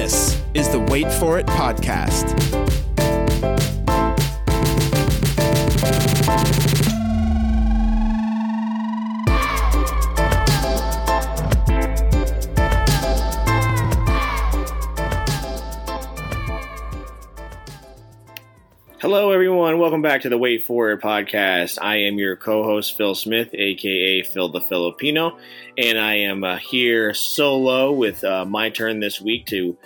This 0.00 0.40
is 0.54 0.68
the 0.68 0.78
Wait 0.78 1.12
For 1.14 1.40
It 1.40 1.46
podcast. 1.46 2.67
Hello, 19.00 19.30
everyone. 19.30 19.78
Welcome 19.78 20.02
back 20.02 20.22
to 20.22 20.28
the 20.28 20.36
Wait 20.36 20.64
For 20.64 20.90
It 20.90 21.00
podcast. 21.00 21.78
I 21.80 21.98
am 21.98 22.18
your 22.18 22.34
co 22.34 22.64
host, 22.64 22.96
Phil 22.96 23.14
Smith, 23.14 23.48
aka 23.54 24.24
Phil 24.24 24.48
the 24.48 24.60
Filipino, 24.60 25.38
and 25.78 25.96
I 25.96 26.14
am 26.14 26.42
uh, 26.42 26.56
here 26.56 27.14
solo 27.14 27.92
with 27.92 28.24
uh, 28.24 28.44
my 28.44 28.70
turn 28.70 28.98
this 28.98 29.20
week 29.20 29.46
to 29.46 29.78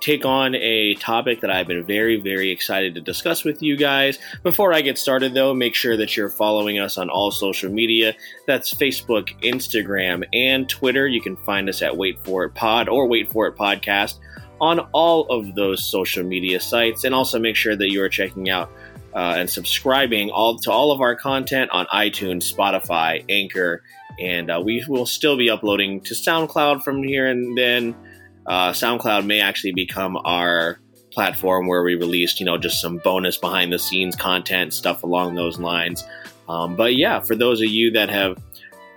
take 0.00 0.24
on 0.24 0.56
a 0.56 0.96
topic 0.96 1.42
that 1.42 1.50
I've 1.52 1.68
been 1.68 1.84
very, 1.84 2.20
very 2.20 2.50
excited 2.50 2.96
to 2.96 3.00
discuss 3.00 3.44
with 3.44 3.62
you 3.62 3.76
guys. 3.76 4.18
Before 4.42 4.74
I 4.74 4.80
get 4.80 4.98
started, 4.98 5.32
though, 5.32 5.54
make 5.54 5.76
sure 5.76 5.96
that 5.96 6.16
you're 6.16 6.28
following 6.28 6.80
us 6.80 6.98
on 6.98 7.10
all 7.10 7.30
social 7.30 7.70
media. 7.70 8.16
That's 8.48 8.74
Facebook, 8.74 9.28
Instagram, 9.42 10.24
and 10.32 10.68
Twitter. 10.68 11.06
You 11.06 11.20
can 11.20 11.36
find 11.36 11.68
us 11.68 11.82
at 11.82 11.96
Wait 11.96 12.18
For 12.24 12.42
It 12.46 12.54
Pod 12.54 12.88
or 12.88 13.06
Wait 13.06 13.30
For 13.30 13.46
It 13.46 13.54
Podcast 13.54 14.18
on 14.60 14.80
all 14.92 15.26
of 15.28 15.54
those 15.54 15.84
social 15.84 16.24
media 16.24 16.60
sites, 16.60 17.04
and 17.04 17.14
also 17.14 17.38
make 17.38 17.56
sure 17.56 17.76
that 17.76 17.90
you 17.90 18.02
are 18.02 18.08
checking 18.08 18.50
out 18.50 18.70
uh, 19.14 19.34
and 19.36 19.48
subscribing 19.48 20.30
all 20.30 20.58
to 20.58 20.70
all 20.70 20.92
of 20.92 21.00
our 21.00 21.14
content 21.14 21.70
on 21.70 21.86
iTunes, 21.86 22.52
Spotify, 22.52 23.24
Anchor, 23.28 23.82
and 24.18 24.50
uh, 24.50 24.60
we 24.64 24.84
will 24.88 25.06
still 25.06 25.36
be 25.36 25.50
uploading 25.50 26.00
to 26.02 26.14
SoundCloud 26.14 26.82
from 26.82 27.02
here 27.02 27.26
and 27.26 27.56
then. 27.56 27.94
Uh, 28.46 28.72
SoundCloud 28.72 29.24
may 29.24 29.40
actually 29.40 29.72
become 29.72 30.18
our 30.24 30.78
platform 31.12 31.66
where 31.66 31.82
we 31.82 31.94
release, 31.94 32.38
you 32.40 32.44
know, 32.44 32.58
just 32.58 32.80
some 32.80 32.98
bonus 32.98 33.38
behind 33.38 33.72
the 33.72 33.78
scenes 33.78 34.16
content, 34.16 34.74
stuff 34.74 35.02
along 35.02 35.34
those 35.34 35.58
lines. 35.58 36.04
Um, 36.48 36.76
but 36.76 36.94
yeah, 36.94 37.20
for 37.20 37.36
those 37.36 37.62
of 37.62 37.68
you 37.68 37.92
that 37.92 38.10
have 38.10 38.36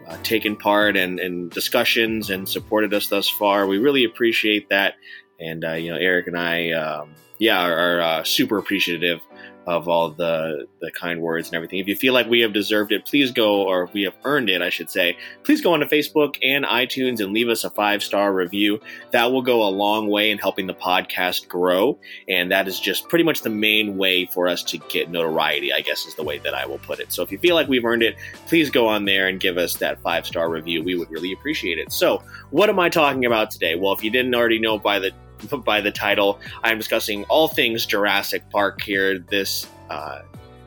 uh, 0.07 0.17
taken 0.23 0.55
part 0.55 0.97
in 0.97 1.49
discussions 1.49 2.29
and 2.29 2.49
supported 2.49 2.93
us 2.93 3.07
thus 3.07 3.29
far, 3.29 3.67
we 3.67 3.77
really 3.77 4.03
appreciate 4.03 4.69
that. 4.69 4.95
And 5.39 5.63
uh, 5.63 5.73
you 5.73 5.91
know, 5.91 5.97
Eric 5.97 6.27
and 6.27 6.37
I, 6.37 6.71
um, 6.71 7.13
yeah, 7.39 7.61
are, 7.61 7.77
are 7.77 8.01
uh, 8.01 8.23
super 8.23 8.57
appreciative 8.57 9.21
of 9.67 9.89
all 9.89 10.09
the 10.09 10.65
the 10.79 10.89
kind 10.91 11.21
words 11.21 11.49
and 11.49 11.55
everything. 11.55 11.79
If 11.79 11.87
you 11.87 11.95
feel 11.95 12.13
like 12.13 12.27
we 12.27 12.39
have 12.39 12.53
deserved 12.53 12.93
it, 12.93 13.05
please 13.05 13.31
go, 13.31 13.63
or 13.63 13.89
we 13.93 14.03
have 14.03 14.15
earned 14.23 14.49
it, 14.49 14.61
I 14.61 14.69
should 14.69 14.89
say. 14.89 15.17
Please 15.43 15.61
go 15.61 15.73
onto 15.73 15.85
Facebook 15.85 16.37
and 16.41 16.63
iTunes 16.63 17.19
and 17.19 17.33
leave 17.33 17.49
us 17.49 17.65
a 17.65 17.69
five 17.69 18.01
star 18.01 18.33
review. 18.33 18.79
That 19.11 19.31
will 19.33 19.41
go 19.41 19.67
a 19.67 19.69
long 19.69 20.07
way 20.07 20.31
in 20.31 20.37
helping 20.37 20.67
the 20.67 20.73
podcast 20.73 21.49
grow, 21.49 21.99
and 22.29 22.49
that 22.51 22.69
is 22.69 22.79
just 22.79 23.09
pretty 23.09 23.25
much 23.25 23.41
the 23.41 23.49
main 23.49 23.97
way 23.97 24.25
for 24.25 24.47
us 24.47 24.63
to 24.63 24.77
get 24.77 25.11
notoriety. 25.11 25.73
I 25.73 25.81
guess 25.81 26.05
is 26.05 26.15
the 26.15 26.23
way 26.23 26.37
that 26.39 26.53
I 26.53 26.65
will 26.65 26.79
put 26.79 27.01
it. 27.01 27.11
So 27.11 27.21
if 27.21 27.31
you 27.31 27.37
feel 27.37 27.53
like 27.53 27.67
we've 27.67 27.85
earned 27.85 28.03
it, 28.03 28.15
please 28.47 28.69
go 28.69 28.87
on 28.87 29.03
there 29.03 29.27
and 29.27 29.37
give 29.37 29.57
us 29.57 29.75
that 29.75 30.01
five 30.01 30.25
star 30.25 30.49
review. 30.49 30.81
We 30.81 30.95
would 30.95 31.11
really 31.11 31.33
appreciate 31.33 31.77
it. 31.77 31.91
So 31.91 32.23
what 32.51 32.69
am 32.69 32.79
I 32.79 32.87
talking 32.87 33.25
about 33.25 33.51
today? 33.51 33.75
Well, 33.75 33.91
if 33.91 34.01
you 34.01 34.11
didn't 34.11 34.33
already 34.33 34.59
know 34.59 34.79
by 34.79 34.99
the 34.99 35.11
by 35.65 35.81
the 35.81 35.91
title. 35.91 36.39
I'm 36.63 36.77
discussing 36.77 37.23
all 37.25 37.47
things 37.47 37.85
Jurassic 37.85 38.49
Park 38.49 38.81
here 38.81 39.19
this 39.19 39.67
uh, 39.89 40.21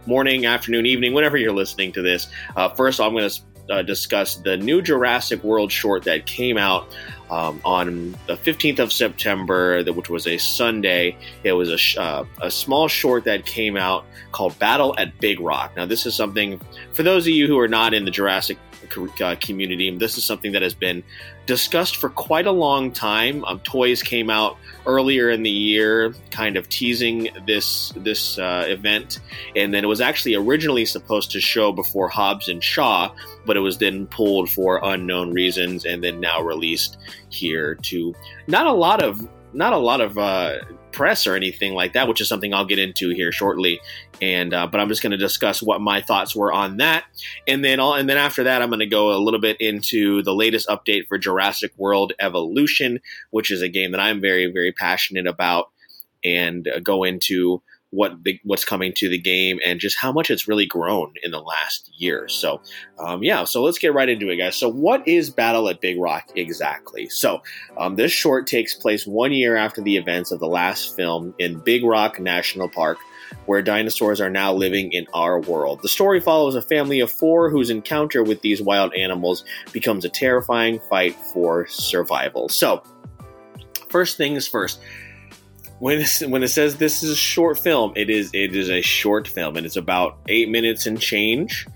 morning, 0.06 0.46
afternoon, 0.46 0.86
evening, 0.86 1.12
whenever 1.12 1.36
you're 1.36 1.52
listening 1.52 1.92
to 1.92 2.02
this. 2.02 2.28
Uh, 2.56 2.68
first, 2.70 3.00
I'm 3.00 3.12
going 3.12 3.28
to 3.28 3.40
uh, 3.70 3.82
discuss 3.82 4.36
the 4.36 4.56
new 4.56 4.82
Jurassic 4.82 5.42
World 5.44 5.70
short 5.70 6.04
that 6.04 6.26
came 6.26 6.58
out 6.58 6.88
um, 7.30 7.60
on 7.64 8.16
the 8.26 8.36
15th 8.36 8.80
of 8.80 8.92
September, 8.92 9.82
which 9.84 10.10
was 10.10 10.26
a 10.26 10.36
Sunday. 10.38 11.16
It 11.44 11.52
was 11.52 11.70
a, 11.70 11.78
sh- 11.78 11.96
uh, 11.96 12.24
a 12.40 12.50
small 12.50 12.88
short 12.88 13.24
that 13.24 13.46
came 13.46 13.76
out 13.76 14.04
called 14.32 14.58
Battle 14.58 14.94
at 14.98 15.16
Big 15.20 15.38
Rock. 15.38 15.76
Now, 15.76 15.86
this 15.86 16.06
is 16.06 16.14
something, 16.14 16.60
for 16.92 17.02
those 17.02 17.26
of 17.26 17.32
you 17.32 17.46
who 17.46 17.58
are 17.58 17.68
not 17.68 17.94
in 17.94 18.04
the 18.04 18.10
Jurassic 18.10 18.58
uh, 19.20 19.36
community, 19.40 19.90
this 19.96 20.16
is 20.18 20.24
something 20.24 20.52
that 20.52 20.62
has 20.62 20.74
been 20.74 21.02
discussed 21.46 21.96
for 21.96 22.10
quite 22.10 22.46
a 22.46 22.52
long 22.52 22.92
time. 22.92 23.44
Um, 23.44 23.60
toys 23.60 24.02
came 24.02 24.30
out 24.30 24.56
earlier 24.86 25.30
in 25.30 25.42
the 25.42 25.50
year, 25.50 26.14
kind 26.30 26.56
of 26.56 26.68
teasing 26.68 27.28
this 27.46 27.92
this 27.96 28.38
uh, 28.38 28.64
event, 28.68 29.20
and 29.56 29.72
then 29.74 29.84
it 29.84 29.88
was 29.88 30.00
actually 30.00 30.34
originally 30.34 30.84
supposed 30.84 31.30
to 31.32 31.40
show 31.40 31.72
before 31.72 32.08
Hobbs 32.08 32.48
and 32.48 32.62
Shaw, 32.62 33.12
but 33.46 33.56
it 33.56 33.60
was 33.60 33.78
then 33.78 34.06
pulled 34.06 34.50
for 34.50 34.80
unknown 34.82 35.32
reasons, 35.32 35.84
and 35.84 36.02
then 36.02 36.20
now 36.20 36.40
released 36.40 36.98
here 37.28 37.74
to 37.82 38.14
not 38.46 38.66
a 38.66 38.72
lot 38.72 39.02
of 39.02 39.20
not 39.52 39.72
a 39.72 39.78
lot 39.78 40.00
of 40.00 40.18
uh, 40.18 40.58
press 40.92 41.26
or 41.26 41.34
anything 41.34 41.74
like 41.74 41.92
that, 41.92 42.08
which 42.08 42.20
is 42.20 42.28
something 42.28 42.52
I'll 42.52 42.64
get 42.64 42.78
into 42.78 43.10
here 43.10 43.32
shortly. 43.32 43.80
And 44.20 44.52
uh, 44.52 44.66
but 44.66 44.80
I'm 44.80 44.88
just 44.88 45.02
going 45.02 45.12
to 45.12 45.16
discuss 45.16 45.62
what 45.62 45.80
my 45.80 46.00
thoughts 46.00 46.36
were 46.36 46.52
on 46.52 46.76
that, 46.78 47.04
and 47.48 47.64
then 47.64 47.80
all, 47.80 47.94
and 47.94 48.08
then 48.08 48.18
after 48.18 48.44
that, 48.44 48.62
I'm 48.62 48.68
going 48.68 48.80
to 48.80 48.86
go 48.86 49.12
a 49.12 49.18
little 49.18 49.40
bit 49.40 49.56
into 49.60 50.22
the 50.22 50.34
latest 50.34 50.68
update 50.68 51.06
for 51.08 51.18
Jurassic 51.18 51.72
World 51.76 52.12
Evolution, 52.20 53.00
which 53.30 53.50
is 53.50 53.62
a 53.62 53.68
game 53.68 53.92
that 53.92 54.00
I'm 54.00 54.20
very 54.20 54.50
very 54.52 54.72
passionate 54.72 55.26
about, 55.26 55.70
and 56.22 56.68
uh, 56.68 56.80
go 56.80 57.04
into 57.04 57.62
what 57.90 58.22
the, 58.24 58.40
what's 58.44 58.64
coming 58.64 58.92
to 58.96 59.08
the 59.08 59.18
game 59.18 59.58
and 59.64 59.80
just 59.80 59.98
how 59.98 60.12
much 60.12 60.30
it's 60.30 60.46
really 60.46 60.66
grown 60.66 61.12
in 61.22 61.32
the 61.32 61.40
last 61.40 61.90
year. 61.96 62.28
So, 62.28 62.60
um, 62.98 63.22
yeah, 63.22 63.44
so 63.44 63.62
let's 63.62 63.78
get 63.78 63.94
right 63.94 64.08
into 64.08 64.30
it, 64.30 64.36
guys. 64.36 64.56
So, 64.56 64.68
what 64.68 65.06
is 65.06 65.30
Battle 65.30 65.68
at 65.68 65.80
Big 65.80 65.98
Rock 65.98 66.30
exactly? 66.36 67.08
So, 67.08 67.42
um, 67.78 67.96
this 67.96 68.12
short 68.12 68.46
takes 68.46 68.74
place 68.74 69.06
one 69.06 69.32
year 69.32 69.56
after 69.56 69.80
the 69.80 69.96
events 69.96 70.30
of 70.30 70.38
the 70.38 70.46
last 70.46 70.94
film 70.96 71.34
in 71.38 71.58
Big 71.60 71.84
Rock 71.84 72.20
National 72.20 72.68
Park. 72.68 72.98
Where 73.46 73.62
dinosaurs 73.62 74.20
are 74.20 74.28
now 74.28 74.52
living 74.52 74.92
in 74.92 75.06
our 75.14 75.40
world. 75.40 75.82
The 75.82 75.88
story 75.88 76.18
follows 76.18 76.56
a 76.56 76.62
family 76.62 76.98
of 76.98 77.12
four 77.12 77.48
whose 77.48 77.70
encounter 77.70 78.24
with 78.24 78.42
these 78.42 78.60
wild 78.60 78.92
animals 78.94 79.44
becomes 79.72 80.04
a 80.04 80.08
terrifying 80.08 80.80
fight 80.80 81.14
for 81.14 81.68
survival. 81.68 82.48
So, 82.48 82.82
first 83.88 84.16
things 84.16 84.48
first, 84.48 84.80
when 85.80 86.04
when 86.28 86.42
it 86.42 86.48
says 86.48 86.76
this 86.76 87.02
is 87.02 87.10
a 87.10 87.16
short 87.16 87.58
film, 87.58 87.92
it 87.96 88.08
is 88.10 88.30
it 88.32 88.54
is 88.54 88.70
a 88.70 88.82
short 88.82 89.26
film, 89.26 89.56
and 89.56 89.66
it's 89.66 89.76
about 89.76 90.18
eight 90.28 90.48
minutes 90.48 90.86
and 90.86 91.00
change, 91.00 91.66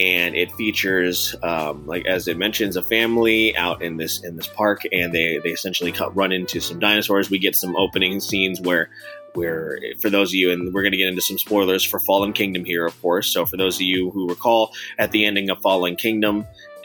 and 0.00 0.34
it 0.34 0.50
features 0.52 1.36
um, 1.42 1.86
like 1.86 2.06
as 2.06 2.26
it 2.26 2.38
mentions 2.38 2.76
a 2.76 2.82
family 2.82 3.54
out 3.56 3.82
in 3.82 3.98
this 3.98 4.24
in 4.24 4.36
this 4.36 4.48
park, 4.48 4.80
and 4.90 5.14
they 5.14 5.38
they 5.44 5.50
essentially 5.50 5.92
cut, 5.92 6.16
run 6.16 6.32
into 6.32 6.58
some 6.58 6.78
dinosaurs. 6.80 7.30
We 7.30 7.38
get 7.38 7.54
some 7.54 7.76
opening 7.76 8.20
scenes 8.20 8.60
where 8.62 8.90
where 9.34 9.78
for 10.00 10.08
those 10.08 10.30
of 10.30 10.34
you 10.34 10.50
and 10.50 10.72
we're 10.72 10.82
going 10.82 10.90
to 10.90 10.98
get 10.98 11.06
into 11.06 11.22
some 11.22 11.38
spoilers 11.38 11.84
for 11.84 12.00
fallen 12.00 12.32
kingdom 12.32 12.64
here 12.64 12.84
of 12.84 13.00
course 13.00 13.32
so 13.32 13.46
for 13.46 13.56
those 13.56 13.76
of 13.76 13.82
you 13.82 14.10
who 14.10 14.28
recall 14.28 14.72
at 14.98 15.12
the 15.12 15.24
ending 15.24 15.50
of 15.50 15.60
fallen 15.60 15.94
kingdom 15.94 16.44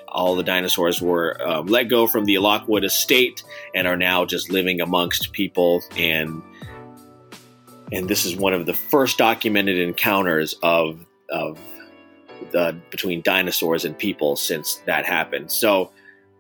all 0.10 0.36
the 0.36 0.44
dinosaurs 0.44 1.02
were 1.02 1.42
um, 1.42 1.66
let 1.66 1.86
go 1.86 2.06
from 2.06 2.26
the 2.26 2.38
lockwood 2.38 2.84
estate 2.84 3.42
and 3.74 3.88
are 3.88 3.98
now 3.98 4.26
just 4.26 4.52
living 4.52 4.80
amongst 4.80 5.32
people 5.32 5.82
and 5.98 6.44
and 7.92 8.08
this 8.08 8.26
is 8.26 8.36
one 8.36 8.54
of 8.54 8.66
the 8.66 8.74
first 8.74 9.18
documented 9.18 9.78
encounters 9.78 10.56
of 10.64 11.06
of 11.30 11.60
the 12.52 12.78
between 12.90 13.22
dinosaurs 13.22 13.86
and 13.86 13.98
people 13.98 14.36
since 14.36 14.76
that 14.86 15.06
happened. 15.06 15.52
So, 15.52 15.92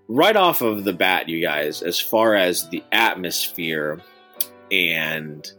right 0.07 0.35
off 0.35 0.61
of 0.61 0.83
the 0.83 0.93
bat, 0.93 1.29
you 1.29 1.41
guys, 1.41 1.81
as 1.81 1.99
far 1.99 2.35
as 2.35 2.69
the 2.69 2.83
atmosphere 2.91 4.01
and 4.71 5.51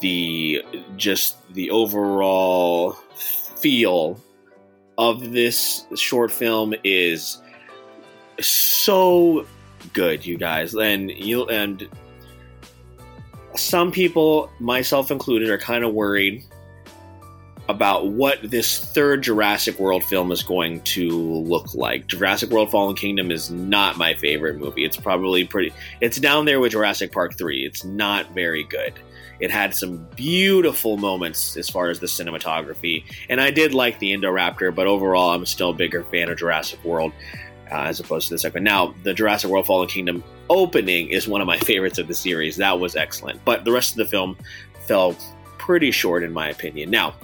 the 0.00 0.64
just 0.96 1.36
the 1.54 1.70
overall 1.70 2.92
feel 3.14 4.20
of 4.98 5.32
this 5.32 5.86
short 5.94 6.30
film 6.30 6.74
is 6.84 7.40
so 8.40 9.46
good, 9.92 10.24
you 10.24 10.36
guys, 10.36 10.74
and 10.74 11.10
you 11.10 11.46
and 11.48 11.88
some 13.54 13.92
people, 13.92 14.50
myself 14.58 15.10
included, 15.10 15.50
are 15.50 15.58
kind 15.58 15.84
of 15.84 15.94
worried 15.94 16.44
about 17.68 18.08
what 18.08 18.38
this 18.42 18.78
third 18.78 19.22
Jurassic 19.22 19.78
World 19.78 20.02
film 20.04 20.32
is 20.32 20.42
going 20.42 20.80
to 20.82 21.10
look 21.10 21.74
like. 21.74 22.06
Jurassic 22.06 22.50
World 22.50 22.70
Fallen 22.70 22.96
Kingdom 22.96 23.30
is 23.30 23.50
not 23.50 23.96
my 23.96 24.14
favorite 24.14 24.58
movie. 24.58 24.84
It's 24.84 24.96
probably 24.96 25.44
pretty 25.44 25.72
it's 26.00 26.18
down 26.18 26.44
there 26.44 26.60
with 26.60 26.72
Jurassic 26.72 27.12
Park 27.12 27.38
3. 27.38 27.64
It's 27.64 27.84
not 27.84 28.30
very 28.32 28.64
good. 28.64 28.94
It 29.40 29.50
had 29.50 29.74
some 29.74 30.06
beautiful 30.14 30.96
moments 30.96 31.56
as 31.56 31.68
far 31.68 31.88
as 31.88 31.98
the 31.98 32.06
cinematography, 32.06 33.04
and 33.28 33.40
I 33.40 33.50
did 33.50 33.74
like 33.74 33.98
the 33.98 34.12
Indoraptor, 34.12 34.74
but 34.74 34.86
overall 34.86 35.30
I'm 35.30 35.46
still 35.46 35.70
a 35.70 35.74
bigger 35.74 36.04
fan 36.04 36.30
of 36.30 36.38
Jurassic 36.38 36.84
World 36.84 37.12
uh, 37.72 37.84
as 37.84 38.00
opposed 38.00 38.28
to 38.28 38.34
the 38.34 38.38
second. 38.38 38.64
Now, 38.64 38.94
the 39.02 39.14
Jurassic 39.14 39.50
World 39.50 39.66
Fallen 39.66 39.88
Kingdom 39.88 40.22
opening 40.50 41.08
is 41.08 41.26
one 41.26 41.40
of 41.40 41.46
my 41.46 41.58
favorites 41.58 41.98
of 41.98 42.06
the 42.06 42.14
series. 42.14 42.56
That 42.56 42.78
was 42.78 42.96
excellent. 42.96 43.42
But 43.44 43.64
the 43.64 43.72
rest 43.72 43.92
of 43.92 43.96
the 43.96 44.04
film 44.04 44.36
fell 44.86 45.16
pretty 45.58 45.90
short, 45.90 46.22
in 46.22 46.32
my 46.32 46.48
opinion. 46.48 46.90
Now, 46.90 47.14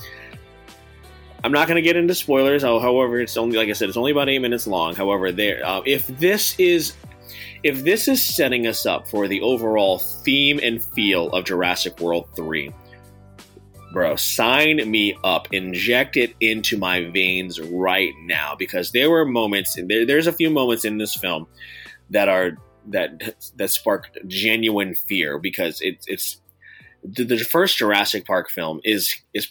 I'm 1.45 1.53
not 1.53 1.69
going 1.69 1.77
to 1.77 1.83
get 1.83 1.97
into 1.97 2.15
spoilers. 2.15 2.63
However, 2.63 3.21
it's 3.21 3.37
only, 3.37 3.57
like 3.57 3.69
I 3.69 3.73
said, 3.73 3.89
it's 3.89 3.99
only 3.99 4.13
about 4.13 4.29
eight 4.29 4.39
minutes 4.39 4.67
long. 4.67 4.95
However, 4.95 5.31
there, 5.31 5.65
uh, 5.65 5.83
if 5.85 6.07
this 6.07 6.59
is 6.59 6.95
if 7.63 7.83
this 7.83 8.09
is 8.09 8.25
setting 8.25 8.67
us 8.67 8.87
up 8.87 9.09
for 9.09 9.29
the 9.29 9.41
overall 9.43 9.99
theme 9.99 10.61
and 10.63 10.83
feel 10.83 11.29
of 11.31 11.45
Jurassic 11.45 12.01
World 12.01 12.29
3, 12.37 12.73
bro, 13.93 14.17
sign 14.17 14.91
me 14.91 15.17
up. 15.25 15.49
Inject 15.53 16.17
it 16.17 16.35
into 16.41 16.77
my 16.77 17.11
veins 17.11 17.61
right 17.61 18.13
now 18.25 18.55
because 18.59 18.93
there 18.93 19.11
were 19.11 19.25
moments, 19.25 19.79
there, 19.87 20.07
there's 20.07 20.27
a 20.27 20.33
few 20.33 20.51
moments 20.51 20.85
in 20.85 20.99
this 20.99 21.15
film 21.15 21.47
that 22.11 22.29
are 22.29 22.57
that 22.89 23.35
that 23.57 23.71
sparked 23.71 24.19
genuine 24.27 24.95
fear 24.95 25.39
because 25.39 25.81
it's 25.81 26.07
it's 26.09 26.41
the, 27.05 27.25
the 27.25 27.39
first 27.39 27.77
Jurassic 27.79 28.27
Park 28.27 28.51
film 28.51 28.81
is 28.85 29.15
is 29.35 29.49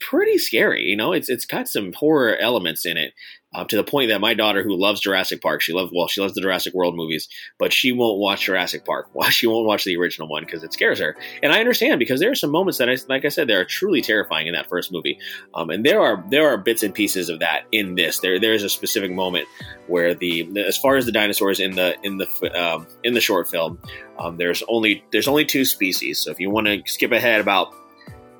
pretty 0.00 0.38
scary. 0.38 0.84
You 0.84 0.96
know, 0.96 1.12
it's 1.12 1.28
it's 1.28 1.46
got 1.46 1.68
some 1.68 1.92
horror 1.92 2.36
elements 2.36 2.86
in 2.86 2.96
it, 2.96 3.12
uh, 3.56 3.64
to 3.64 3.76
the 3.76 3.82
point 3.82 4.10
that 4.10 4.20
my 4.20 4.34
daughter, 4.34 4.62
who 4.62 4.78
loves 4.78 5.00
Jurassic 5.00 5.40
Park, 5.40 5.62
she 5.62 5.72
loves 5.72 5.90
well, 5.94 6.08
she 6.08 6.20
loves 6.20 6.34
the 6.34 6.42
Jurassic 6.42 6.74
World 6.74 6.94
movies, 6.94 7.26
but 7.58 7.72
she 7.72 7.90
won't 7.90 8.18
watch 8.18 8.44
Jurassic 8.44 8.84
Park. 8.84 9.08
Well, 9.16 9.30
she 9.30 9.46
won't 9.46 9.66
watch 9.66 9.84
the 9.84 9.96
original 9.96 10.28
one 10.28 10.44
because 10.44 10.62
it 10.62 10.74
scares 10.74 10.98
her. 10.98 11.16
And 11.42 11.50
I 11.50 11.60
understand 11.60 11.98
because 11.98 12.20
there 12.20 12.30
are 12.30 12.34
some 12.34 12.50
moments 12.50 12.76
that 12.76 12.90
I, 12.90 12.98
like 13.08 13.24
I 13.24 13.28
said, 13.28 13.48
they 13.48 13.54
are 13.54 13.64
truly 13.64 14.02
terrifying 14.02 14.46
in 14.46 14.52
that 14.52 14.68
first 14.68 14.92
movie. 14.92 15.18
Um, 15.54 15.70
and 15.70 15.86
there 15.86 16.02
are 16.02 16.22
there 16.28 16.46
are 16.46 16.58
bits 16.58 16.82
and 16.82 16.92
pieces 16.92 17.30
of 17.30 17.40
that 17.40 17.62
in 17.72 17.94
this. 17.94 18.20
There 18.20 18.38
there 18.38 18.52
is 18.52 18.62
a 18.62 18.68
specific 18.68 19.10
moment 19.10 19.48
where 19.86 20.14
the 20.14 20.46
as 20.66 20.76
far 20.76 20.96
as 20.96 21.06
the 21.06 21.12
dinosaurs 21.12 21.60
in 21.60 21.76
the 21.76 21.96
in 22.02 22.18
the 22.18 22.26
um, 22.62 22.86
in 23.04 23.14
the 23.14 23.22
short 23.22 23.48
film, 23.48 23.78
um, 24.18 24.36
there's 24.36 24.62
only 24.68 25.02
there's 25.12 25.28
only 25.28 25.46
two 25.46 25.64
species. 25.64 26.18
So 26.18 26.30
if 26.30 26.38
you 26.38 26.50
want 26.50 26.66
to 26.66 26.82
skip 26.84 27.12
ahead 27.12 27.40
about 27.40 27.72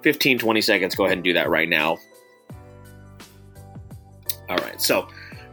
15, 0.02 0.38
20 0.38 0.60
seconds, 0.60 0.94
go 0.94 1.06
ahead 1.06 1.16
and 1.16 1.24
do 1.24 1.32
that 1.32 1.48
right 1.48 1.68
now. 1.68 1.96
All 4.48 4.56
right, 4.58 4.80
so 4.80 5.08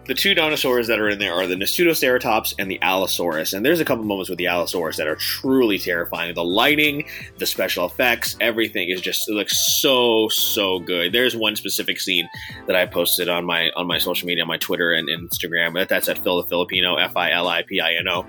the 0.05 0.13
two 0.13 0.35
dinosaurs 0.35 0.87
that 0.87 0.99
are 0.99 1.09
in 1.09 1.19
there 1.19 1.33
are 1.33 1.47
the 1.47 1.55
Nasutoceratops 1.55 2.55
and 2.59 2.69
the 2.69 2.81
Allosaurus. 2.81 3.53
And 3.53 3.65
there's 3.65 3.79
a 3.79 3.85
couple 3.85 4.03
moments 4.03 4.29
with 4.29 4.37
the 4.37 4.47
Allosaurus 4.47 4.97
that 4.97 5.07
are 5.07 5.15
truly 5.15 5.77
terrifying. 5.77 6.33
The 6.35 6.43
lighting, 6.43 7.05
the 7.37 7.45
special 7.45 7.85
effects, 7.85 8.35
everything 8.41 8.89
is 8.89 8.99
just 8.99 9.29
it 9.29 9.33
looks 9.33 9.81
so 9.81 10.27
so 10.29 10.79
good. 10.79 11.13
There's 11.13 11.35
one 11.35 11.55
specific 11.55 11.99
scene 11.99 12.27
that 12.67 12.75
I 12.75 12.85
posted 12.85 13.29
on 13.29 13.45
my 13.45 13.69
on 13.71 13.87
my 13.87 13.97
social 13.97 14.27
media, 14.27 14.43
on 14.43 14.47
my 14.47 14.57
Twitter 14.57 14.91
and, 14.91 15.07
Instagram. 15.07 15.87
That's 15.87 16.09
at 16.09 16.17
Phil 16.17 16.41
the 16.41 16.47
Filipino, 16.49 16.95
F 16.95 17.15
I 17.15 17.31
L 17.31 17.47
I 17.47 17.63
P 17.63 17.79
I 17.79 17.93
N 17.93 18.07
O. 18.07 18.25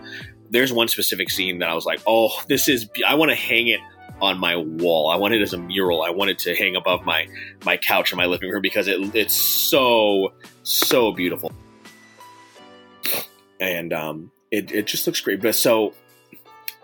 There's 0.50 0.72
one 0.72 0.86
specific 0.86 1.30
scene 1.30 1.58
that 1.58 1.68
I 1.68 1.74
was 1.74 1.86
like, 1.86 2.00
oh, 2.06 2.40
this 2.48 2.68
is 2.68 2.88
I 3.06 3.14
want 3.14 3.30
to 3.30 3.36
hang 3.36 3.68
it 3.68 3.80
on 4.20 4.38
my 4.38 4.56
wall. 4.56 5.10
I 5.10 5.16
want 5.16 5.34
it 5.34 5.42
as 5.42 5.52
a 5.52 5.58
mural. 5.58 6.02
I 6.02 6.10
want 6.10 6.30
it 6.30 6.38
to 6.40 6.54
hang 6.54 6.76
above 6.76 7.04
my 7.04 7.26
my 7.64 7.76
couch 7.76 8.12
in 8.12 8.16
my 8.16 8.26
living 8.26 8.50
room 8.50 8.62
because 8.62 8.88
it 8.88 9.14
it's 9.14 9.34
so 9.34 10.32
so 10.62 11.12
beautiful, 11.12 11.52
and 13.60 13.92
um, 13.92 14.30
it 14.50 14.70
it 14.72 14.86
just 14.86 15.06
looks 15.06 15.20
great. 15.20 15.40
But 15.40 15.54
so 15.54 15.94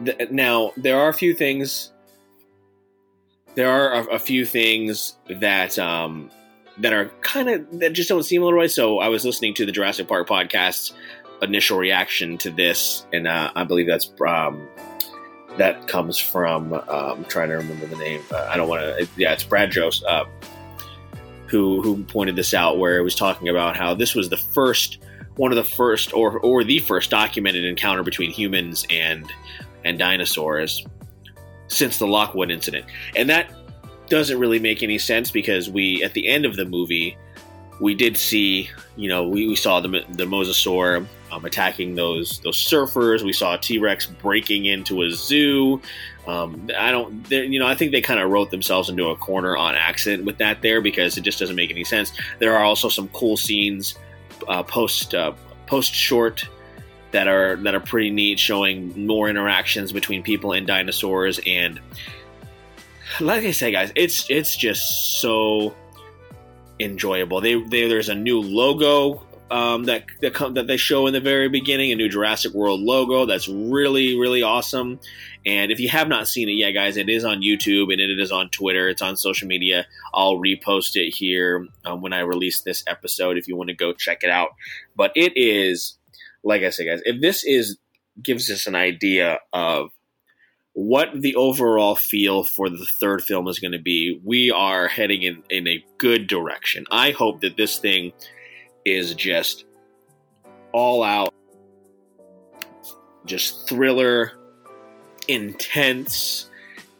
th- 0.04 0.30
now 0.30 0.72
there 0.76 0.98
are 0.98 1.08
a 1.08 1.14
few 1.14 1.34
things. 1.34 1.92
There 3.54 3.70
are 3.70 4.02
a, 4.02 4.14
a 4.14 4.18
few 4.18 4.46
things 4.46 5.16
that 5.28 5.78
um, 5.78 6.30
that 6.78 6.92
are 6.92 7.06
kind 7.20 7.48
of 7.48 7.80
that 7.80 7.92
just 7.92 8.08
don't 8.08 8.22
seem 8.22 8.42
a 8.42 8.44
little 8.44 8.58
right. 8.58 8.70
So 8.70 8.98
I 8.98 9.08
was 9.08 9.24
listening 9.24 9.54
to 9.54 9.66
the 9.66 9.72
Jurassic 9.72 10.08
Park 10.08 10.28
podcast's 10.28 10.92
initial 11.42 11.78
reaction 11.78 12.38
to 12.38 12.50
this, 12.50 13.06
and 13.12 13.26
uh, 13.26 13.50
I 13.54 13.64
believe 13.64 13.86
that's 13.86 14.12
um, 14.26 14.68
that 15.58 15.88
comes 15.88 16.18
from 16.18 16.72
um, 16.72 16.84
I'm 16.88 17.24
trying 17.24 17.48
to 17.48 17.56
remember 17.56 17.86
the 17.86 17.96
name. 17.96 18.22
Uh, 18.32 18.48
I 18.50 18.56
don't 18.56 18.68
want 18.68 18.82
to. 18.82 19.08
Yeah, 19.16 19.32
it's 19.32 19.44
Brad 19.44 19.70
Jost 19.70 20.04
uh, 20.04 20.24
who 21.46 21.82
who 21.82 22.02
pointed 22.04 22.36
this 22.36 22.54
out, 22.54 22.78
where 22.78 22.98
it 22.98 23.02
was 23.02 23.14
talking 23.14 23.48
about 23.48 23.76
how 23.76 23.94
this 23.94 24.14
was 24.14 24.28
the 24.28 24.36
first, 24.36 24.98
one 25.36 25.50
of 25.52 25.56
the 25.56 25.64
first, 25.64 26.12
or 26.14 26.38
or 26.40 26.64
the 26.64 26.78
first 26.80 27.10
documented 27.10 27.64
encounter 27.64 28.02
between 28.02 28.30
humans 28.30 28.86
and 28.90 29.30
and 29.84 29.98
dinosaurs 29.98 30.86
since 31.68 31.98
the 31.98 32.06
Lockwood 32.06 32.50
incident, 32.50 32.86
and 33.16 33.28
that 33.30 33.52
doesn't 34.08 34.38
really 34.38 34.58
make 34.58 34.82
any 34.82 34.98
sense 34.98 35.30
because 35.30 35.70
we 35.70 36.02
at 36.02 36.14
the 36.14 36.26
end 36.26 36.44
of 36.44 36.56
the 36.56 36.64
movie 36.64 37.16
we 37.80 37.94
did 37.94 38.16
see, 38.16 38.68
you 38.96 39.08
know, 39.08 39.26
we, 39.26 39.48
we 39.48 39.56
saw 39.56 39.80
the 39.80 39.88
the 39.88 40.26
mosasaur 40.26 41.06
um, 41.30 41.44
attacking 41.44 41.94
those 41.94 42.40
those 42.40 42.56
surfers. 42.56 43.22
We 43.22 43.32
saw 43.32 43.54
a 43.54 43.58
T 43.58 43.78
Rex 43.78 44.06
breaking 44.06 44.66
into 44.66 45.02
a 45.02 45.10
zoo. 45.10 45.80
Um, 46.26 46.68
I 46.78 46.90
don't, 46.90 47.28
you 47.30 47.58
know, 47.58 47.66
I 47.66 47.74
think 47.74 47.92
they 47.92 48.00
kind 48.00 48.20
of 48.20 48.30
wrote 48.30 48.50
themselves 48.50 48.88
into 48.88 49.08
a 49.08 49.16
corner 49.16 49.56
on 49.56 49.74
accident 49.74 50.24
with 50.24 50.38
that 50.38 50.62
there 50.62 50.80
because 50.80 51.16
it 51.16 51.22
just 51.22 51.38
doesn't 51.38 51.56
make 51.56 51.70
any 51.70 51.84
sense. 51.84 52.12
There 52.38 52.54
are 52.54 52.62
also 52.62 52.88
some 52.88 53.08
cool 53.08 53.36
scenes 53.36 53.96
uh, 54.48 54.62
post 54.62 55.14
uh, 55.14 55.32
post 55.66 55.94
short 55.94 56.46
that 57.12 57.26
are 57.26 57.56
that 57.56 57.74
are 57.74 57.80
pretty 57.80 58.10
neat, 58.10 58.38
showing 58.38 59.06
more 59.06 59.28
interactions 59.28 59.92
between 59.92 60.22
people 60.22 60.52
and 60.52 60.66
dinosaurs. 60.66 61.40
And 61.46 61.80
like 63.20 63.44
I 63.44 63.50
say, 63.50 63.72
guys, 63.72 63.92
it's 63.94 64.28
it's 64.30 64.56
just 64.56 65.20
so 65.20 65.74
enjoyable. 66.78 67.40
They, 67.40 67.60
they 67.62 67.88
there's 67.88 68.08
a 68.08 68.14
new 68.14 68.40
logo 68.40 69.26
um, 69.50 69.84
that 69.84 70.04
that, 70.20 70.34
come, 70.34 70.54
that 70.54 70.66
they 70.66 70.76
show 70.76 71.06
in 71.06 71.12
the 71.12 71.20
very 71.20 71.48
beginning, 71.48 71.90
a 71.90 71.96
new 71.96 72.08
Jurassic 72.08 72.52
World 72.54 72.80
logo 72.80 73.26
that's 73.26 73.48
really 73.48 74.18
really 74.18 74.42
awesome. 74.42 75.00
And 75.44 75.72
if 75.72 75.80
you 75.80 75.88
have 75.88 76.08
not 76.08 76.28
seen 76.28 76.48
it 76.48 76.52
yet, 76.52 76.72
guys, 76.72 76.96
it 76.96 77.08
is 77.08 77.24
on 77.24 77.40
YouTube 77.40 77.92
and 77.92 78.00
it 78.00 78.20
is 78.20 78.30
on 78.30 78.50
Twitter. 78.50 78.88
It's 78.88 79.02
on 79.02 79.16
social 79.16 79.48
media. 79.48 79.86
I'll 80.12 80.36
repost 80.36 80.96
it 80.96 81.10
here 81.14 81.66
um, 81.84 82.02
when 82.02 82.12
I 82.12 82.20
release 82.20 82.60
this 82.60 82.84
episode 82.86 83.38
if 83.38 83.48
you 83.48 83.56
want 83.56 83.68
to 83.70 83.74
go 83.74 83.92
check 83.92 84.22
it 84.22 84.30
out. 84.30 84.50
But 84.94 85.12
it 85.16 85.32
is, 85.36 85.98
like 86.44 86.62
I 86.62 86.70
said, 86.70 86.86
guys, 86.86 87.00
if 87.04 87.20
this 87.20 87.42
is 87.44 87.78
gives 88.22 88.50
us 88.50 88.66
an 88.66 88.74
idea 88.74 89.38
of 89.52 89.90
what 90.72 91.08
the 91.14 91.34
overall 91.34 91.96
feel 91.96 92.44
for 92.44 92.68
the 92.68 92.86
third 93.00 93.22
film 93.22 93.48
is 93.48 93.58
going 93.58 93.72
to 93.72 93.80
be, 93.80 94.20
we 94.24 94.50
are 94.50 94.88
heading 94.88 95.22
in, 95.22 95.42
in 95.50 95.66
a 95.66 95.84
good 95.98 96.26
direction. 96.26 96.84
I 96.90 97.10
hope 97.10 97.40
that 97.40 97.56
this 97.56 97.78
thing 97.78 98.12
is 98.84 99.14
just 99.14 99.64
all 100.72 101.02
out, 101.02 101.34
just 103.24 103.68
thriller, 103.68 104.32
intense, 105.28 106.50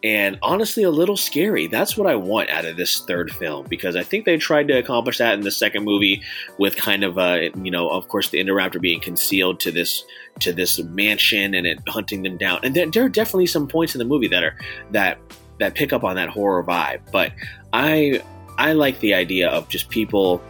and 0.02 0.38
honestly 0.42 0.82
a 0.82 0.90
little 0.90 1.16
scary. 1.16 1.66
That's 1.66 1.96
what 1.96 2.06
I 2.06 2.14
want 2.14 2.48
out 2.48 2.64
of 2.64 2.76
this 2.76 3.00
third 3.00 3.30
film 3.32 3.66
because 3.68 3.96
I 3.96 4.02
think 4.02 4.24
they 4.24 4.38
tried 4.38 4.68
to 4.68 4.78
accomplish 4.78 5.18
that 5.18 5.34
in 5.34 5.42
the 5.42 5.50
second 5.50 5.84
movie 5.84 6.22
with 6.58 6.76
kind 6.76 7.04
of 7.04 7.18
a, 7.18 7.50
you 7.62 7.70
know, 7.70 7.88
of 7.90 8.08
course 8.08 8.30
the 8.30 8.38
Indoraptor 8.38 8.80
being 8.80 9.00
concealed 9.00 9.60
to 9.60 9.70
this 9.70 10.04
to 10.40 10.52
this 10.52 10.78
mansion 10.84 11.54
and 11.54 11.66
it 11.66 11.80
hunting 11.86 12.22
them 12.22 12.38
down. 12.38 12.60
And 12.62 12.74
there, 12.74 12.90
there 12.90 13.04
are 13.04 13.10
definitely 13.10 13.46
some 13.46 13.68
points 13.68 13.94
in 13.94 13.99
the 13.99 14.04
movie 14.06 14.28
that 14.28 14.42
are 14.42 14.56
that 14.92 15.18
that 15.58 15.75
pick 15.75 15.92
up 15.92 16.02
on 16.02 16.16
that 16.16 16.30
horror 16.30 16.64
vibe. 16.64 17.00
But 17.12 17.32
I 17.72 18.22
I 18.56 18.72
like 18.72 18.99
the 19.00 19.14
idea 19.14 19.49
of 19.49 19.68
just 19.68 19.90
people 19.90 20.42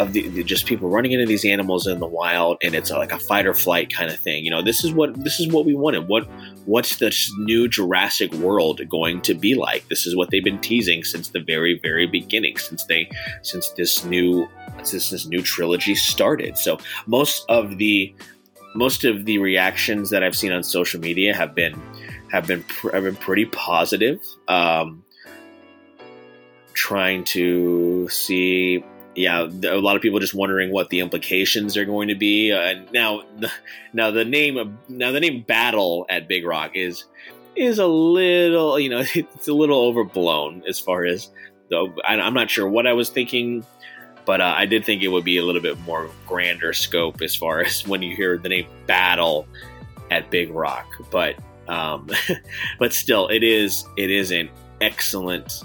of 0.00 0.14
the, 0.14 0.42
just 0.44 0.64
people 0.64 0.88
running 0.88 1.12
into 1.12 1.26
these 1.26 1.44
animals 1.44 1.86
in 1.86 2.00
the 2.00 2.06
wild 2.06 2.56
and 2.62 2.74
it's 2.74 2.90
like 2.90 3.12
a 3.12 3.18
fight 3.18 3.46
or 3.46 3.52
flight 3.52 3.92
kind 3.92 4.10
of 4.10 4.18
thing 4.18 4.44
you 4.44 4.50
know? 4.50 4.62
This 4.62 4.82
is 4.82 4.92
what 4.92 5.22
this 5.22 5.38
is 5.38 5.48
what 5.48 5.66
we 5.66 5.74
wanted. 5.74 6.08
What 6.08 6.26
what's 6.64 6.96
this 6.96 7.30
new 7.38 7.68
jurassic 7.68 8.32
world 8.34 8.80
going 8.88 9.20
to 9.22 9.34
be 9.34 9.54
like? 9.54 9.86
This 9.88 10.06
is 10.06 10.16
what 10.16 10.30
they've 10.30 10.42
been 10.42 10.60
teasing 10.60 11.04
since 11.04 11.28
the 11.28 11.40
very 11.40 11.78
very 11.82 12.06
beginning 12.06 12.56
since 12.56 12.84
they 12.86 13.10
since 13.42 13.68
this 13.70 14.04
new 14.04 14.48
since 14.82 15.10
this 15.10 15.26
new 15.26 15.42
trilogy 15.42 15.94
started. 15.94 16.56
So 16.56 16.78
most 17.06 17.44
of 17.50 17.76
the 17.76 18.14
most 18.74 19.04
of 19.04 19.24
the 19.24 19.36
reactions 19.38 20.10
that 20.10 20.22
i've 20.22 20.36
seen 20.36 20.52
on 20.52 20.62
social 20.62 21.00
media 21.00 21.34
have 21.34 21.56
been 21.56 21.74
have 22.30 22.46
been 22.46 22.64
have 22.92 23.04
been 23.04 23.16
pretty 23.16 23.44
positive. 23.44 24.20
Um 24.48 25.04
trying 26.72 27.24
to 27.24 28.08
see 28.08 28.82
yeah, 29.14 29.42
a 29.42 29.80
lot 29.80 29.96
of 29.96 30.02
people 30.02 30.18
just 30.20 30.34
wondering 30.34 30.70
what 30.70 30.88
the 30.90 31.00
implications 31.00 31.76
are 31.76 31.84
going 31.84 32.08
to 32.08 32.14
be. 32.14 32.52
Uh, 32.52 32.80
now, 32.92 33.22
now 33.92 34.10
the 34.10 34.24
name 34.24 34.78
now 34.88 35.10
the 35.10 35.20
name 35.20 35.42
Battle 35.42 36.06
at 36.08 36.28
Big 36.28 36.44
Rock 36.44 36.72
is 36.74 37.04
is 37.56 37.78
a 37.78 37.86
little 37.86 38.78
you 38.78 38.88
know 38.88 39.00
it's 39.14 39.48
a 39.48 39.52
little 39.52 39.80
overblown 39.80 40.62
as 40.68 40.78
far 40.78 41.04
as 41.04 41.28
though 41.70 41.92
I'm 42.04 42.34
not 42.34 42.50
sure 42.50 42.68
what 42.68 42.86
I 42.86 42.92
was 42.92 43.10
thinking, 43.10 43.64
but 44.24 44.40
uh, 44.40 44.54
I 44.56 44.66
did 44.66 44.84
think 44.84 45.02
it 45.02 45.08
would 45.08 45.24
be 45.24 45.38
a 45.38 45.44
little 45.44 45.62
bit 45.62 45.78
more 45.80 46.10
grander 46.26 46.72
scope 46.72 47.22
as 47.22 47.34
far 47.34 47.60
as 47.64 47.86
when 47.86 48.02
you 48.02 48.14
hear 48.14 48.38
the 48.38 48.48
name 48.48 48.66
Battle 48.86 49.46
at 50.10 50.30
Big 50.30 50.50
Rock. 50.50 50.86
But 51.10 51.36
um, 51.68 52.08
but 52.78 52.92
still, 52.92 53.28
it 53.28 53.42
is 53.42 53.84
it 53.96 54.10
is 54.10 54.30
an 54.30 54.50
excellent 54.80 55.62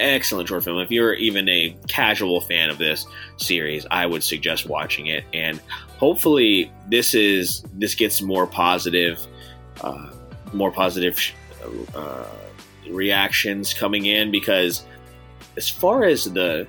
excellent 0.00 0.48
short 0.48 0.64
film. 0.64 0.78
If 0.78 0.90
you're 0.90 1.14
even 1.14 1.48
a 1.48 1.76
casual 1.88 2.40
fan 2.40 2.70
of 2.70 2.78
this 2.78 3.06
series, 3.36 3.86
I 3.90 4.06
would 4.06 4.22
suggest 4.22 4.66
watching 4.66 5.06
it. 5.06 5.24
And 5.32 5.60
hopefully, 5.98 6.70
this 6.88 7.14
is 7.14 7.64
this 7.74 7.94
gets 7.94 8.22
more 8.22 8.46
positive, 8.46 9.26
uh, 9.80 10.10
more 10.52 10.70
positive 10.70 11.18
uh, 11.94 12.26
reactions 12.88 13.74
coming 13.74 14.06
in 14.06 14.30
because 14.30 14.84
as 15.56 15.68
far 15.68 16.04
as 16.04 16.24
the 16.24 16.66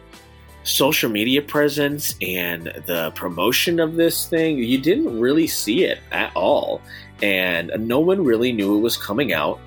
social 0.63 1.09
media 1.09 1.41
presence 1.41 2.15
and 2.21 2.65
the 2.85 3.11
promotion 3.15 3.79
of 3.79 3.95
this 3.95 4.27
thing, 4.27 4.57
you 4.57 4.77
didn't 4.77 5.19
really 5.19 5.47
see 5.47 5.85
it 5.85 5.99
at 6.11 6.31
all. 6.35 6.81
And 7.21 7.71
no 7.79 7.99
one 7.99 8.23
really 8.23 8.51
knew 8.51 8.77
it 8.77 8.81
was 8.81 8.97
coming 8.97 9.33
out. 9.33 9.59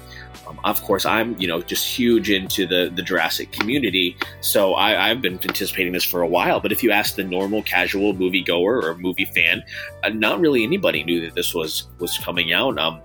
Um, 0.46 0.58
of 0.64 0.82
course, 0.82 1.04
I'm 1.04 1.38
you 1.40 1.48
know 1.48 1.60
just 1.60 1.86
huge 1.86 2.30
into 2.30 2.66
the 2.66 2.90
the 2.94 3.02
Jurassic 3.02 3.52
community, 3.52 4.16
so 4.40 4.74
I, 4.74 5.08
have 5.08 5.20
been 5.20 5.34
anticipating 5.34 5.92
this 5.92 6.04
for 6.04 6.22
a 6.22 6.26
while. 6.26 6.60
But 6.60 6.72
if 6.72 6.82
you 6.82 6.90
ask 6.90 7.16
the 7.16 7.24
normal 7.24 7.62
casual 7.62 8.14
moviegoer 8.14 8.82
or 8.82 8.96
movie 8.96 9.26
fan, 9.26 9.62
uh, 10.02 10.10
not 10.10 10.40
really 10.40 10.62
anybody 10.64 11.04
knew 11.04 11.20
that 11.22 11.34
this 11.34 11.54
was 11.54 11.88
was 11.98 12.16
coming 12.18 12.52
out. 12.52 12.78
Um, 12.78 13.00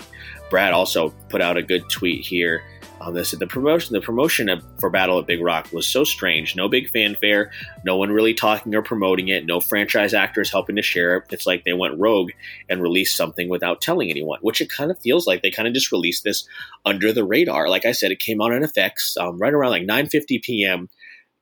Brad 0.49 0.73
also 0.73 1.09
put 1.29 1.41
out 1.41 1.57
a 1.57 1.63
good 1.63 1.89
tweet 1.89 2.23
here 2.23 2.63
on 3.01 3.13
this. 3.13 3.31
The 3.31 3.47
promotion, 3.47 3.93
the 3.93 4.01
promotion 4.01 4.61
for 4.79 4.89
Battle 4.89 5.19
at 5.19 5.27
Big 5.27 5.41
Rock 5.41 5.71
was 5.71 5.87
so 5.87 6.03
strange. 6.03 6.55
No 6.55 6.67
big 6.67 6.89
fanfare, 6.89 7.51
no 7.83 7.97
one 7.97 8.11
really 8.11 8.33
talking 8.33 8.73
or 8.75 8.81
promoting 8.81 9.27
it, 9.27 9.45
no 9.45 9.59
franchise 9.59 10.13
actors 10.13 10.51
helping 10.51 10.75
to 10.75 10.81
share 10.81 11.17
it. 11.17 11.23
It's 11.31 11.45
like 11.45 11.63
they 11.63 11.73
went 11.73 11.99
rogue 11.99 12.31
and 12.69 12.81
released 12.81 13.17
something 13.17 13.49
without 13.49 13.81
telling 13.81 14.09
anyone, 14.09 14.39
which 14.41 14.61
it 14.61 14.69
kind 14.69 14.91
of 14.91 14.99
feels 14.99 15.27
like 15.27 15.41
they 15.41 15.51
kind 15.51 15.67
of 15.67 15.73
just 15.73 15.91
released 15.91 16.23
this 16.23 16.47
under 16.85 17.11
the 17.13 17.25
radar. 17.25 17.69
Like 17.69 17.85
I 17.85 17.91
said, 17.91 18.11
it 18.11 18.19
came 18.19 18.41
out 18.41 18.53
on 18.53 18.61
FX 18.61 19.17
um, 19.17 19.37
right 19.37 19.53
around 19.53 19.71
like 19.71 19.83
9:50 19.83 20.41
p.m. 20.41 20.89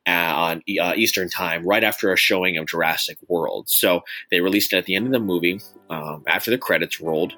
Uh, 0.06 0.10
on 0.10 0.62
uh, 0.80 0.92
Eastern 0.96 1.30
Time, 1.30 1.66
right 1.66 1.82
after 1.82 2.12
a 2.12 2.16
showing 2.16 2.58
of 2.58 2.66
Jurassic 2.66 3.16
World. 3.26 3.70
So 3.70 4.02
they 4.30 4.40
released 4.40 4.74
it 4.74 4.76
at 4.76 4.84
the 4.84 4.96
end 4.96 5.06
of 5.06 5.12
the 5.12 5.18
movie 5.18 5.62
um, 5.88 6.24
after 6.26 6.50
the 6.50 6.58
credits 6.58 7.00
rolled. 7.00 7.32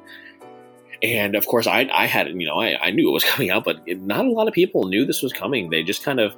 And 1.03 1.35
of 1.35 1.47
course, 1.47 1.67
I, 1.67 1.89
I 1.93 2.07
had, 2.07 2.29
you 2.29 2.47
know, 2.47 2.61
I, 2.61 2.77
I 2.87 2.91
knew 2.91 3.09
it 3.09 3.13
was 3.13 3.25
coming 3.33 3.51
out, 3.51 3.65
but 3.65 3.87
not 3.87 4.25
a 4.25 4.31
lot 4.31 4.49
of 4.49 4.55
people 4.55 4.89
knew 4.89 5.05
this 5.05 5.23
was 5.23 5.33
coming. 5.33 5.71
They 5.71 5.83
just 5.83 6.03
kind 6.03 6.21
of, 6.21 6.35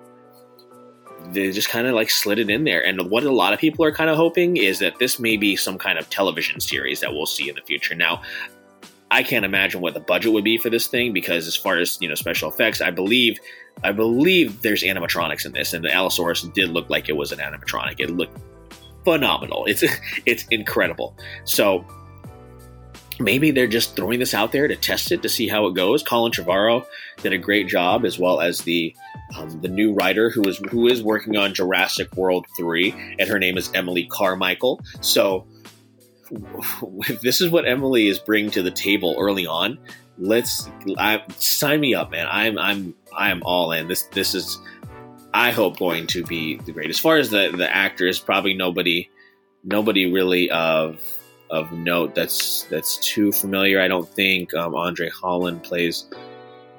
they 1.33 1.51
just 1.51 1.69
kind 1.69 1.87
of 1.87 1.95
like 1.95 2.11
slid 2.11 2.39
it 2.39 2.49
in 2.49 2.65
there. 2.65 2.85
And 2.85 3.11
what 3.11 3.25
a 3.25 3.33
lot 3.33 3.53
of 3.53 3.59
people 3.59 3.85
are 3.85 3.93
kind 3.93 4.11
of 4.11 4.17
hoping 4.17 4.57
is 4.57 4.79
that 4.79 4.99
this 4.99 5.19
may 5.19 5.37
be 5.37 5.57
some 5.57 5.79
kind 5.79 5.99
of 5.99 6.09
television 6.11 6.61
series 6.61 7.01
that 7.01 7.13
we'll 7.13 7.27
see 7.27 7.49
in 7.49 7.55
the 7.55 7.63
future. 7.63 7.95
Now, 7.95 8.23
I 9.11 9.23
can't 9.23 9.45
imagine 9.45 9.81
what 9.81 9.95
the 9.95 10.01
budget 10.01 10.33
would 10.33 10.45
be 10.45 10.59
for 10.59 10.69
this 10.69 10.87
thing 10.87 11.13
because, 11.13 11.47
as 11.47 11.57
far 11.57 11.79
as 11.79 11.99
you 12.01 12.09
know, 12.09 12.15
special 12.15 12.51
effects, 12.51 12.81
I 12.81 12.91
believe, 12.91 13.39
I 13.83 13.93
believe 13.93 14.61
there's 14.61 14.83
animatronics 14.83 15.47
in 15.47 15.53
this, 15.53 15.73
and 15.73 15.83
the 15.83 15.93
Allosaurus 15.93 16.43
did 16.43 16.71
look 16.71 16.91
like 16.91 17.09
it 17.09 17.17
was 17.17 17.33
an 17.33 17.39
animatronic. 17.39 18.01
It 18.01 18.11
looked 18.11 18.39
phenomenal. 19.05 19.65
It's 19.65 19.83
it's 20.27 20.47
incredible. 20.49 21.17
So 21.45 21.87
maybe 23.21 23.51
they're 23.51 23.67
just 23.67 23.97
throwing 23.97 24.19
this 24.19 24.35
out 24.35 24.53
there 24.53 24.69
to 24.69 24.77
test 24.77 25.13
it 25.13 25.23
to 25.23 25.29
see 25.29 25.49
how 25.49 25.67
it 25.67 25.75
goes. 25.75 26.03
Colin 26.03 26.33
Trevorrow 26.33 26.85
did 27.19 27.33
a 27.33 27.39
great 27.39 27.69
job, 27.69 28.05
as 28.05 28.19
well 28.19 28.41
as 28.41 28.61
the 28.63 28.95
um, 29.37 29.61
the 29.61 29.69
new 29.69 29.93
writer 29.93 30.31
who 30.31 30.49
is 30.49 30.59
who 30.71 30.87
is 30.89 31.03
working 31.03 31.37
on 31.37 31.55
Jurassic 31.55 32.17
World 32.17 32.47
three, 32.57 32.93
and 33.19 33.29
her 33.29 33.39
name 33.39 33.59
is 33.59 33.71
Emily 33.75 34.07
Carmichael. 34.07 34.81
So, 35.01 35.47
if 36.31 37.21
this 37.23 37.41
is 37.41 37.51
what 37.51 37.67
Emily 37.67 38.09
is 38.09 38.19
bringing 38.19 38.51
to 38.53 38.63
the 38.63 38.71
table 38.71 39.17
early 39.19 39.47
on, 39.47 39.79
let's 40.19 40.69
I, 40.97 41.23
sign 41.37 41.81
me 41.81 41.95
up, 41.95 42.11
man. 42.11 42.27
I'm 42.31 42.59
I'm 42.59 42.95
I 43.17 43.31
am 43.31 43.43
all 43.43 43.73
in. 43.73 43.89
This 43.89 44.05
this 44.05 44.35
is 44.35 44.59
I 45.35 45.51
hope 45.51 45.79
going 45.79 46.07
to 46.09 46.25
be 46.25 46.57
the 46.57 46.73
great. 46.73 46.91
As 46.91 46.99
far 46.99 47.19
as 47.19 47.31
the 47.31 47.53
the 47.55 47.75
actors, 47.75 48.19
probably 48.19 48.55
nobody 48.55 49.11
nobody 49.65 50.11
really 50.11 50.51
of 50.51 51.01
of 51.51 51.73
note 51.73 52.15
that's 52.15 52.65
that's 52.65 52.97
too 52.99 53.33
familiar. 53.33 53.81
I 53.81 53.89
don't 53.89 54.09
think 54.09 54.55
um, 54.55 54.75
Andre 54.75 55.09
Holland 55.09 55.63
plays 55.63 56.07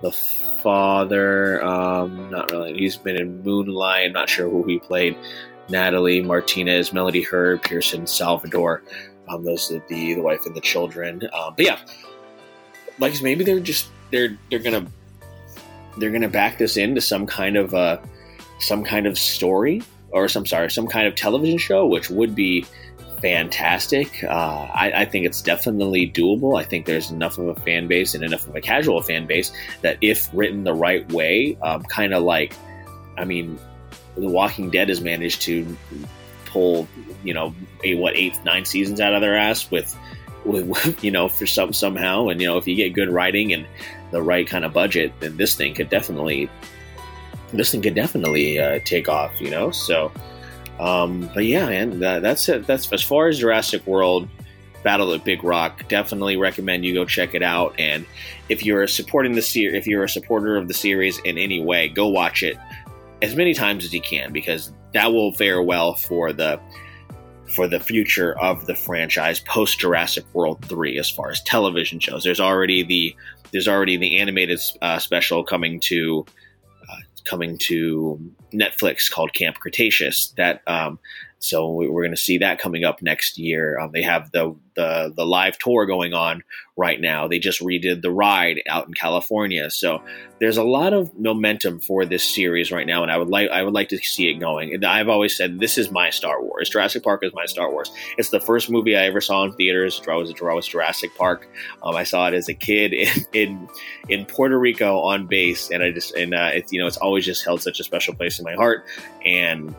the 0.01 0.11
father. 0.11 1.63
Um, 1.63 2.29
not 2.29 2.51
really. 2.51 2.73
He's 2.73 2.95
been 2.95 3.15
in 3.15 3.43
Moonlight. 3.43 4.07
I'm 4.07 4.13
not 4.13 4.29
sure 4.29 4.49
who 4.49 4.63
he 4.63 4.79
played. 4.79 5.17
Natalie 5.69 6.21
Martinez, 6.21 6.93
Melody 6.93 7.21
Hurd, 7.21 7.61
Pearson 7.61 8.07
Salvador. 8.07 8.83
Um, 9.27 9.43
those 9.43 9.71
are 9.71 9.83
the 9.87 10.15
the 10.15 10.21
wife 10.21 10.45
and 10.45 10.55
the 10.55 10.61
children. 10.61 11.21
Um, 11.33 11.53
but 11.55 11.65
yeah, 11.65 11.79
like 12.99 13.21
maybe 13.21 13.43
they're 13.43 13.59
just 13.59 13.87
they're 14.11 14.37
they're 14.49 14.59
gonna 14.59 14.85
they're 15.97 16.11
gonna 16.11 16.29
back 16.29 16.57
this 16.57 16.77
into 16.77 17.01
some 17.01 17.25
kind 17.25 17.55
of 17.57 17.73
uh 17.73 17.99
some 18.59 18.83
kind 18.83 19.05
of 19.05 19.17
story 19.17 19.81
or 20.11 20.27
some 20.27 20.45
sorry 20.45 20.71
some 20.71 20.87
kind 20.87 21.07
of 21.07 21.15
television 21.15 21.57
show, 21.57 21.85
which 21.85 22.09
would 22.09 22.33
be 22.33 22.65
fantastic. 23.21 24.23
Uh, 24.23 24.67
I, 24.73 24.91
I, 25.01 25.05
think 25.05 25.25
it's 25.25 25.41
definitely 25.41 26.09
doable. 26.09 26.59
I 26.59 26.63
think 26.63 26.85
there's 26.85 27.11
enough 27.11 27.37
of 27.37 27.47
a 27.47 27.55
fan 27.61 27.87
base 27.87 28.15
and 28.15 28.23
enough 28.23 28.47
of 28.47 28.55
a 28.55 28.61
casual 28.61 29.01
fan 29.01 29.25
base 29.25 29.51
that, 29.81 29.97
if 30.01 30.29
written 30.33 30.63
the 30.63 30.73
right 30.73 31.09
way, 31.11 31.57
um, 31.61 31.83
kind 31.83 32.13
of 32.13 32.23
like, 32.23 32.53
I 33.17 33.25
mean, 33.25 33.59
The 34.15 34.29
Walking 34.29 34.69
Dead 34.69 34.89
has 34.89 35.01
managed 35.01 35.41
to 35.43 35.77
pull, 36.45 36.87
you 37.23 37.33
know, 37.33 37.53
a, 37.83 37.95
what 37.95 38.15
eight, 38.15 38.39
nine 38.43 38.65
seasons 38.65 38.99
out 38.99 39.13
of 39.13 39.21
their 39.21 39.37
ass 39.37 39.69
with, 39.69 39.97
with, 40.45 41.03
you 41.03 41.11
know, 41.11 41.27
for 41.27 41.45
some 41.45 41.73
somehow. 41.73 42.29
And 42.29 42.41
you 42.41 42.47
know, 42.47 42.57
if 42.57 42.67
you 42.67 42.75
get 42.75 42.93
good 42.93 43.09
writing 43.09 43.53
and 43.53 43.65
the 44.11 44.21
right 44.21 44.47
kind 44.47 44.65
of 44.65 44.73
budget, 44.73 45.13
then 45.19 45.37
this 45.37 45.55
thing 45.55 45.73
could 45.73 45.89
definitely, 45.89 46.49
this 47.53 47.71
thing 47.71 47.81
could 47.81 47.95
definitely 47.95 48.59
uh, 48.59 48.79
take 48.85 49.09
off. 49.09 49.39
You 49.39 49.51
know, 49.51 49.71
so. 49.71 50.11
Um, 50.79 51.29
but 51.33 51.45
yeah, 51.45 51.65
man, 51.67 51.99
that, 51.99 52.21
that's 52.21 52.47
it. 52.49 52.65
That's 52.65 52.91
as 52.93 53.03
far 53.03 53.27
as 53.27 53.39
Jurassic 53.39 53.85
World 53.85 54.29
Battle 54.83 55.13
at 55.13 55.23
Big 55.25 55.43
Rock. 55.43 55.87
Definitely 55.89 56.37
recommend 56.37 56.85
you 56.85 56.93
go 56.93 57.05
check 57.05 57.35
it 57.35 57.43
out. 57.43 57.75
And 57.77 58.05
if 58.47 58.65
you're 58.65 58.87
supporting 58.87 59.33
the 59.33 59.41
series, 59.41 59.75
if 59.75 59.87
you're 59.87 60.03
a 60.03 60.09
supporter 60.09 60.55
of 60.55 60.67
the 60.67 60.73
series 60.73 61.19
in 61.19 61.37
any 61.37 61.61
way, 61.61 61.89
go 61.89 62.07
watch 62.07 62.43
it 62.43 62.57
as 63.21 63.35
many 63.35 63.53
times 63.53 63.83
as 63.83 63.93
you 63.93 64.01
can 64.01 64.31
because 64.31 64.71
that 64.93 65.11
will 65.11 65.33
fare 65.33 65.61
well 65.61 65.93
for 65.95 66.31
the 66.31 66.59
for 67.55 67.67
the 67.67 67.79
future 67.79 68.39
of 68.39 68.67
the 68.67 68.75
franchise 68.75 69.39
post 69.39 69.79
Jurassic 69.79 70.23
World 70.33 70.63
3 70.65 70.99
as 70.99 71.09
far 71.09 71.31
as 71.31 71.41
television 71.41 71.99
shows. 71.99 72.23
There's 72.23 72.39
already 72.39 72.83
the 72.83 73.15
there's 73.51 73.67
already 73.67 73.97
the 73.97 74.17
animated 74.17 74.59
uh, 74.81 74.99
special 74.99 75.43
coming 75.43 75.79
to 75.81 76.25
coming 77.25 77.57
to 77.59 78.19
Netflix 78.53 79.11
called 79.11 79.33
Camp 79.33 79.57
Cretaceous. 79.59 80.33
That 80.37 80.61
um, 80.67 80.99
so 81.39 81.71
we're 81.71 82.03
going 82.03 82.11
to 82.11 82.17
see 82.17 82.39
that 82.39 82.59
coming 82.59 82.83
up 82.83 83.01
next 83.01 83.37
year. 83.37 83.79
Um, 83.79 83.91
they 83.93 84.01
have 84.01 84.31
the, 84.31 84.55
the 84.75 85.13
the 85.15 85.25
live 85.25 85.57
tour 85.57 85.85
going 85.85 86.13
on 86.13 86.43
right 86.75 86.99
now. 86.99 87.29
They 87.29 87.39
just 87.39 87.61
redid 87.61 88.01
the 88.01 88.11
ride 88.11 88.61
out 88.67 88.87
in 88.87 88.93
California, 88.93 89.69
so 89.69 90.03
there's 90.41 90.57
a 90.57 90.63
lot 90.63 90.91
of 90.91 91.17
momentum 91.17 91.79
for 91.79 92.05
this 92.05 92.23
series 92.23 92.73
right 92.73 92.85
now, 92.85 93.03
and 93.03 93.11
I 93.11 93.17
would 93.17 93.29
like 93.29 93.49
I 93.51 93.63
would 93.63 93.73
like 93.73 93.89
to 93.89 93.97
see 93.99 94.29
it 94.29 94.35
going. 94.35 94.73
And 94.73 94.85
I've 94.85 95.07
always 95.07 95.35
said 95.35 95.59
this 95.59 95.77
is 95.77 95.89
my 95.91 96.09
Star 96.09 96.43
Wars. 96.43 96.69
Jurassic 96.69 97.03
Park 97.03 97.23
is 97.23 97.33
my 97.33 97.45
Star 97.45 97.71
Wars. 97.71 97.89
It's 98.17 98.29
the 98.29 98.41
first 98.41 98.69
movie 98.69 98.97
I 98.97 99.05
ever 99.05 99.21
saw 99.21 99.45
in 99.45 99.53
theaters. 99.53 100.01
It 100.05 100.11
was, 100.11 100.29
it 100.29 100.41
was 100.41 100.67
Jurassic 100.67 101.15
Park. 101.15 101.47
Um, 101.83 101.95
I 101.95 102.03
saw 102.03 102.27
it 102.27 102.33
as 102.33 102.49
a 102.49 102.53
kid 102.53 102.93
in, 102.93 103.25
in, 103.31 103.69
in 104.09 104.25
Puerto 104.25 104.59
Rico 104.59 104.99
on 104.99 105.25
base, 105.27 105.71
and 105.71 105.81
I 105.81 105.91
just 105.91 106.13
and 106.15 106.33
uh, 106.33 106.51
it's 106.53 106.73
you 106.73 106.81
know 106.81 106.87
it's 106.87 106.97
always 106.97 107.23
just 107.23 107.45
held 107.45 107.61
such 107.61 107.79
a 107.79 107.83
special 107.85 108.13
place 108.13 108.39
in 108.39 108.43
my 108.43 108.55
heart, 108.55 108.85
and 109.25 109.73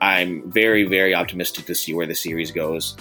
I'm 0.00 0.50
very, 0.50 0.84
very 0.84 1.14
optimistic 1.14 1.66
to 1.66 1.74
see 1.74 1.94
where 1.94 2.06
the 2.06 2.14
series 2.14 2.50
goes 2.50 2.96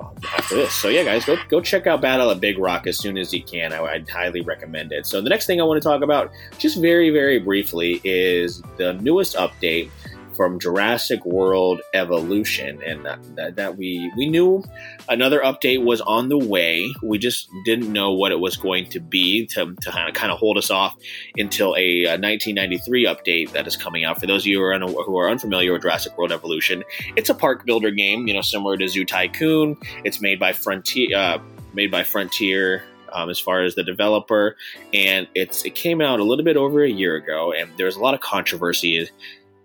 um, 0.00 0.14
after 0.36 0.56
this. 0.56 0.74
So 0.74 0.88
yeah, 0.88 1.04
guys, 1.04 1.24
go 1.24 1.36
go 1.48 1.60
check 1.60 1.86
out 1.86 2.00
Battle 2.00 2.30
at 2.30 2.40
Big 2.40 2.58
Rock 2.58 2.86
as 2.86 2.98
soon 2.98 3.16
as 3.16 3.32
you 3.32 3.42
can. 3.42 3.72
I, 3.72 3.80
would 3.80 4.08
highly 4.08 4.40
recommend 4.42 4.92
it. 4.92 5.06
So 5.06 5.20
the 5.20 5.30
next 5.30 5.46
thing 5.46 5.60
I 5.60 5.64
want 5.64 5.82
to 5.82 5.88
talk 5.88 6.02
about, 6.02 6.30
just 6.58 6.80
very, 6.80 7.10
very 7.10 7.38
briefly, 7.38 8.00
is 8.04 8.62
the 8.76 8.94
newest 8.94 9.36
update 9.36 9.90
from 10.34 10.58
Jurassic 10.58 11.24
World 11.24 11.80
Evolution, 11.92 12.82
and 12.82 13.04
that, 13.04 13.36
that, 13.36 13.56
that, 13.56 13.76
we 13.76 14.10
we 14.16 14.28
knew 14.28 14.62
another 15.08 15.40
update 15.40 15.84
was 15.84 16.00
on 16.00 16.28
the 16.28 16.38
way. 16.38 16.92
We 17.02 17.18
just 17.18 17.48
didn't 17.64 17.92
know 17.92 18.12
what 18.12 18.32
it 18.32 18.40
was 18.40 18.56
going 18.56 18.88
to 18.90 19.00
be 19.00 19.46
to, 19.48 19.74
to 19.74 19.90
kind 20.14 20.32
of 20.32 20.38
hold 20.38 20.58
us 20.58 20.70
off 20.70 20.94
until 21.36 21.74
a, 21.76 22.04
a 22.04 22.18
1993 22.18 23.06
update 23.06 23.50
that 23.52 23.66
is 23.66 23.76
coming 23.76 24.04
out. 24.04 24.20
For 24.20 24.26
those 24.26 24.42
of 24.42 24.46
you 24.46 24.58
who 24.58 24.64
are, 24.64 24.74
un, 24.74 24.82
who 24.82 25.18
are 25.18 25.28
unfamiliar 25.30 25.72
with 25.72 25.82
Jurassic 25.82 26.16
World 26.18 26.32
Evolution, 26.32 26.84
it's 27.16 27.28
a 27.28 27.34
park 27.34 27.64
builder 27.64 27.90
game, 27.90 28.26
you 28.26 28.34
know, 28.34 28.42
similar 28.42 28.76
to 28.76 28.88
Zoo 28.88 29.04
Tycoon. 29.04 29.76
It's 30.04 30.20
made 30.20 30.38
by 30.38 30.52
Frontier, 30.52 31.16
uh, 31.16 31.38
made 31.72 31.90
by 31.90 32.04
Frontier. 32.04 32.84
Um, 33.12 33.30
as 33.30 33.38
far 33.38 33.62
as 33.62 33.76
the 33.76 33.84
developer, 33.84 34.56
and 34.92 35.28
it's 35.36 35.64
it 35.64 35.76
came 35.76 36.00
out 36.00 36.18
a 36.18 36.24
little 36.24 36.44
bit 36.44 36.56
over 36.56 36.82
a 36.82 36.90
year 36.90 37.14
ago, 37.14 37.52
and 37.52 37.70
there 37.76 37.86
was 37.86 37.94
a 37.94 38.00
lot 38.00 38.12
of 38.12 38.18
controversy 38.18 39.08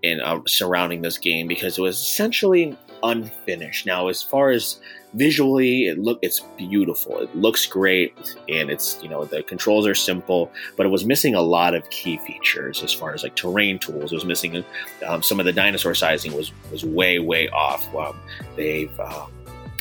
in 0.03 0.21
uh, 0.21 0.39
surrounding 0.47 1.01
this 1.01 1.17
game 1.17 1.47
because 1.47 1.77
it 1.77 1.81
was 1.81 1.99
essentially 1.99 2.77
unfinished. 3.03 3.85
Now, 3.85 4.07
as 4.07 4.21
far 4.21 4.49
as 4.49 4.79
visually, 5.13 5.87
it 5.87 5.97
look 5.97 6.19
it's 6.21 6.41
beautiful. 6.57 7.19
It 7.19 7.35
looks 7.35 7.65
great, 7.65 8.35
and 8.47 8.69
it's 8.69 9.01
you 9.01 9.09
know 9.09 9.25
the 9.25 9.43
controls 9.43 9.87
are 9.87 9.95
simple, 9.95 10.51
but 10.77 10.85
it 10.85 10.89
was 10.89 11.05
missing 11.05 11.35
a 11.35 11.41
lot 11.41 11.73
of 11.73 11.89
key 11.89 12.17
features 12.17 12.83
as 12.83 12.93
far 12.93 13.13
as 13.13 13.23
like 13.23 13.35
terrain 13.35 13.79
tools. 13.79 14.11
It 14.11 14.15
was 14.15 14.25
missing 14.25 14.63
um, 15.05 15.23
some 15.23 15.39
of 15.39 15.45
the 15.45 15.53
dinosaur 15.53 15.95
sizing 15.95 16.33
was 16.33 16.51
was 16.71 16.83
way 16.83 17.19
way 17.19 17.49
off. 17.49 17.93
Um, 17.95 18.19
they've 18.55 18.99
um, 18.99 19.31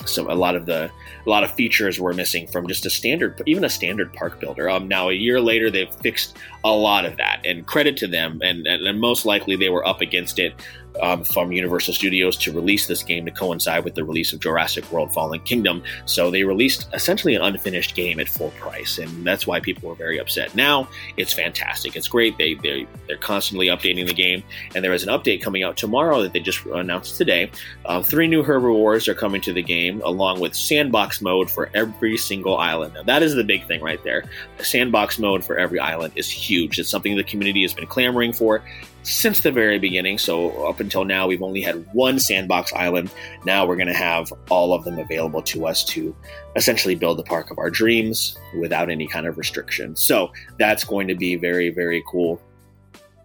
so 0.07 0.31
a 0.31 0.35
lot 0.35 0.55
of 0.55 0.67
the 0.67 0.91
a 1.27 1.29
lot 1.29 1.45
of 1.45 1.53
features 1.53 2.01
were 2.01 2.13
missing 2.15 2.47
from 2.47 2.67
just 2.67 2.87
a 2.87 2.91
standard 2.91 3.41
even 3.47 3.65
a 3.65 3.69
standard 3.69 4.13
park 4.13 4.41
builder. 4.41 4.69
Um, 4.69 4.89
now 4.89 5.09
a 5.09 5.15
year 5.15 5.41
later 5.41 5.71
they've 5.71 5.93
fixed 5.97 6.37
a 6.65 6.73
lot 6.73 7.05
of 7.05 7.17
that 7.17 7.41
and 7.45 7.67
credit 7.67 7.97
to 7.99 8.07
them 8.07 8.41
and, 8.43 8.67
and, 8.67 8.87
and 8.87 9.01
most 9.01 9.25
likely 9.25 9.57
they 9.57 9.69
were 9.69 9.87
up 9.87 10.01
against 10.01 10.39
it 10.39 10.55
um, 11.01 11.25
from 11.25 11.53
Universal 11.53 11.95
Studios 11.95 12.37
to 12.39 12.53
release 12.53 12.87
this 12.87 13.03
game 13.03 13.25
to 13.25 13.31
coincide 13.31 13.85
with 13.85 13.95
the 13.95 14.05
release 14.05 14.33
of 14.33 14.41
Jurassic 14.41 14.91
World 14.91 15.13
Fallen 15.13 15.41
Kingdom. 15.41 15.83
So 16.05 16.31
they 16.31 16.45
released 16.45 16.89
essentially 16.93 17.35
an 17.35 17.43
unfinished 17.43 17.95
game 17.95 18.21
at 18.21 18.29
full 18.29 18.51
price, 18.53 18.99
and 18.99 19.27
that's 19.27 19.47
why 19.47 19.61
people 19.61 19.89
were 19.89 19.95
very 19.95 20.19
upset. 20.19 20.55
Now 20.55 20.89
it's 21.17 21.33
fantastic. 21.33 21.97
It's 21.97 22.09
great. 22.09 22.37
They, 22.39 22.55
they, 22.55 22.87
they're 23.07 23.17
constantly 23.17 23.67
updating 23.67 24.07
the 24.07 24.15
game, 24.15 24.43
and 24.75 24.85
there 24.85 24.93
is 24.93 25.03
an 25.03 25.09
update 25.09 25.43
coming 25.43 25.63
out 25.63 25.77
tomorrow 25.77 26.23
that 26.23 26.33
they 26.33 26.41
just 26.41 26.65
announced 26.67 27.17
today. 27.17 27.51
Uh, 27.87 28.03
three 28.03 28.27
new 28.27 28.43
herbivores 28.43 29.09
are 29.09 29.15
coming 29.15 29.41
to 29.43 29.53
the 29.53 29.63
game, 29.63 30.01
along 30.05 30.41
with 30.41 30.55
sandbox 30.55 31.21
mode 31.21 31.51
for 31.51 31.71
every 31.75 32.17
single 32.17 32.59
island. 32.59 32.95
Now, 32.95 33.03
that 33.05 33.23
is 33.23 33.35
the 33.35 33.45
big 33.45 33.67
thing 33.67 33.81
right 33.81 34.03
there. 34.05 34.25
The 34.57 34.65
sandbox 34.65 35.19
mode 35.19 35.45
for 35.45 35.59
every 35.59 35.79
island 35.79 36.13
is 36.17 36.29
huge. 36.29 36.79
It's 36.79 36.89
something 36.89 37.17
the 37.17 37.25
community 37.25 37.63
has 37.63 37.75
been 37.75 37.87
clamoring 37.87 38.33
for 38.33 38.63
since 39.09 39.41
the 39.41 39.51
very 39.51 39.79
beginning. 39.79 40.19
So 40.19 40.67
up 40.67 40.81
until 40.81 41.05
now, 41.05 41.27
we've 41.27 41.43
only 41.43 41.63
had 41.63 41.87
one 41.95 42.19
sandbox 42.19 42.73
island. 42.73 43.11
Now 43.45 43.67
we're 43.67 43.77
going 43.77 43.89
to 43.89 43.95
have 43.95 44.33
all 44.51 44.75
of 44.75 44.85
them 44.85 44.99
available 44.99 45.43
to 45.43 45.67
us 45.67 45.85
to 45.87 46.15
essentially 46.57 46.95
build 46.95 47.19
the 47.19 47.23
park 47.23 47.51
of 47.51 47.59
our 47.59 47.71
dreams 47.71 48.37
without 48.59 48.91
any 48.91 49.07
kind 49.07 49.27
of 49.27 49.39
restriction. 49.39 49.97
So 49.97 50.33
that's 50.59 50.85
going 50.85 51.09
to 51.09 51.15
be 51.15 51.37
very, 51.37 51.71
very 51.71 52.05
cool. 52.07 52.41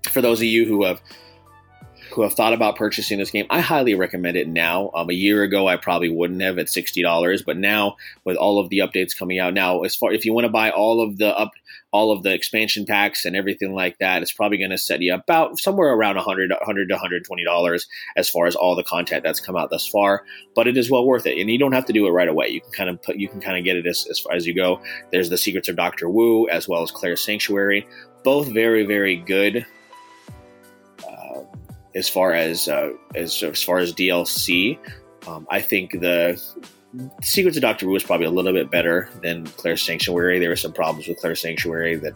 For 0.10 0.22
those 0.22 0.40
of 0.40 0.46
you 0.46 0.66
who 0.66 0.84
have 0.86 1.02
who 2.14 2.22
have 2.22 2.34
thought 2.34 2.54
about 2.54 2.76
purchasing 2.76 3.18
this 3.18 3.32
game, 3.32 3.48
I 3.50 3.60
highly 3.60 3.96
recommend 3.96 4.38
it 4.38 4.48
now. 4.48 4.92
Um, 4.94 5.10
a 5.10 5.14
year 5.14 5.42
ago, 5.42 5.68
I 5.68 5.78
probably 5.78 6.10
wouldn't 6.10 6.42
have 6.42 6.60
at 6.60 6.70
sixty 6.70 7.02
dollars, 7.02 7.42
but 7.42 7.58
now 7.58 7.98
with 8.24 8.38
all 8.38 8.60
of 8.60 8.70
the 8.70 8.80
updates 8.80 9.18
coming 9.18 9.40
out, 9.40 9.54
now 9.54 9.82
as 9.82 9.96
far 9.96 10.12
if 10.12 10.26
you 10.26 10.34
want 10.34 10.46
to 10.46 10.52
buy 10.52 10.70
all 10.70 11.02
of 11.02 11.18
the 11.18 11.36
up 11.36 11.52
all 11.92 12.12
of 12.12 12.24
the 12.24 12.34
expansion 12.34 12.86
packs 12.86 13.26
and 13.26 13.36
everything 13.36 13.74
like 13.74 13.98
that, 14.00 14.22
it's 14.22 14.32
probably 14.32 14.58
going 14.58 14.72
to 14.72 14.78
set 14.78 15.02
you 15.02 15.14
about 15.14 15.60
somewhere 15.60 15.94
around 15.94 16.16
100 16.16 16.52
100 16.52 16.88
to 16.88 16.94
120 16.94 17.44
dollars 17.44 17.88
as 18.16 18.30
far 18.30 18.46
as 18.46 18.56
all 18.56 18.76
the 18.76 18.84
content 18.84 19.24
that's 19.24 19.40
come 19.40 19.56
out 19.56 19.70
thus 19.70 19.88
far. 19.88 20.24
But 20.56 20.68
it 20.68 20.78
is 20.78 20.92
well 20.92 21.06
worth 21.06 21.26
it, 21.26 21.40
and 21.40 21.50
you 21.50 21.58
don't 21.58 21.74
have 21.74 21.86
to 21.86 21.94
do 21.94 22.06
it 22.06 22.12
right 22.12 22.28
away. 22.28 22.50
You 22.50 22.62
can 22.62 22.72
kind 22.72 22.90
of 22.90 23.02
put 23.02 23.18
you 23.18 23.28
can 23.28 23.42
kind 23.42 23.58
of 23.58 23.64
get 23.64 23.76
it 23.76 23.88
as, 23.88 24.06
as 24.10 24.20
far 24.20 24.34
as 24.34 24.46
you 24.46 24.54
go. 24.54 24.82
There's 25.12 25.30
the 25.30 25.38
Secrets 25.38 25.68
of 25.68 25.76
Doctor 25.76 26.08
Wu 26.08 26.48
as 26.48 26.68
well 26.68 26.84
as 26.84 26.92
Claire's 26.92 27.22
Sanctuary, 27.22 27.88
both 28.24 28.48
very 28.54 28.86
very 28.86 29.16
good 29.16 29.66
as 31.96 32.10
far 32.10 32.34
as 32.34 32.68
uh, 32.68 32.92
as 33.16 33.42
as 33.44 33.64
far 33.64 33.80
as 33.80 33.94
DLC. 33.94 34.78
Um, 35.28 35.48
I 35.50 35.62
think 35.62 35.92
the 36.02 36.42
Secrets 37.22 37.58
of 37.58 37.62
Doctor 37.62 37.88
Wu 37.88 37.96
is 37.96 38.04
probably 38.04 38.26
a 38.26 38.32
little 38.32 38.54
bit 38.54 38.70
better 38.70 39.10
than 39.22 39.46
Claire's 39.48 39.82
Sanctuary. 39.82 40.40
There 40.40 40.50
were 40.50 40.56
some 40.56 40.74
problems 40.74 41.08
with 41.08 41.18
Claire's 41.18 41.42
Sanctuary 41.42 41.96
that 41.96 42.14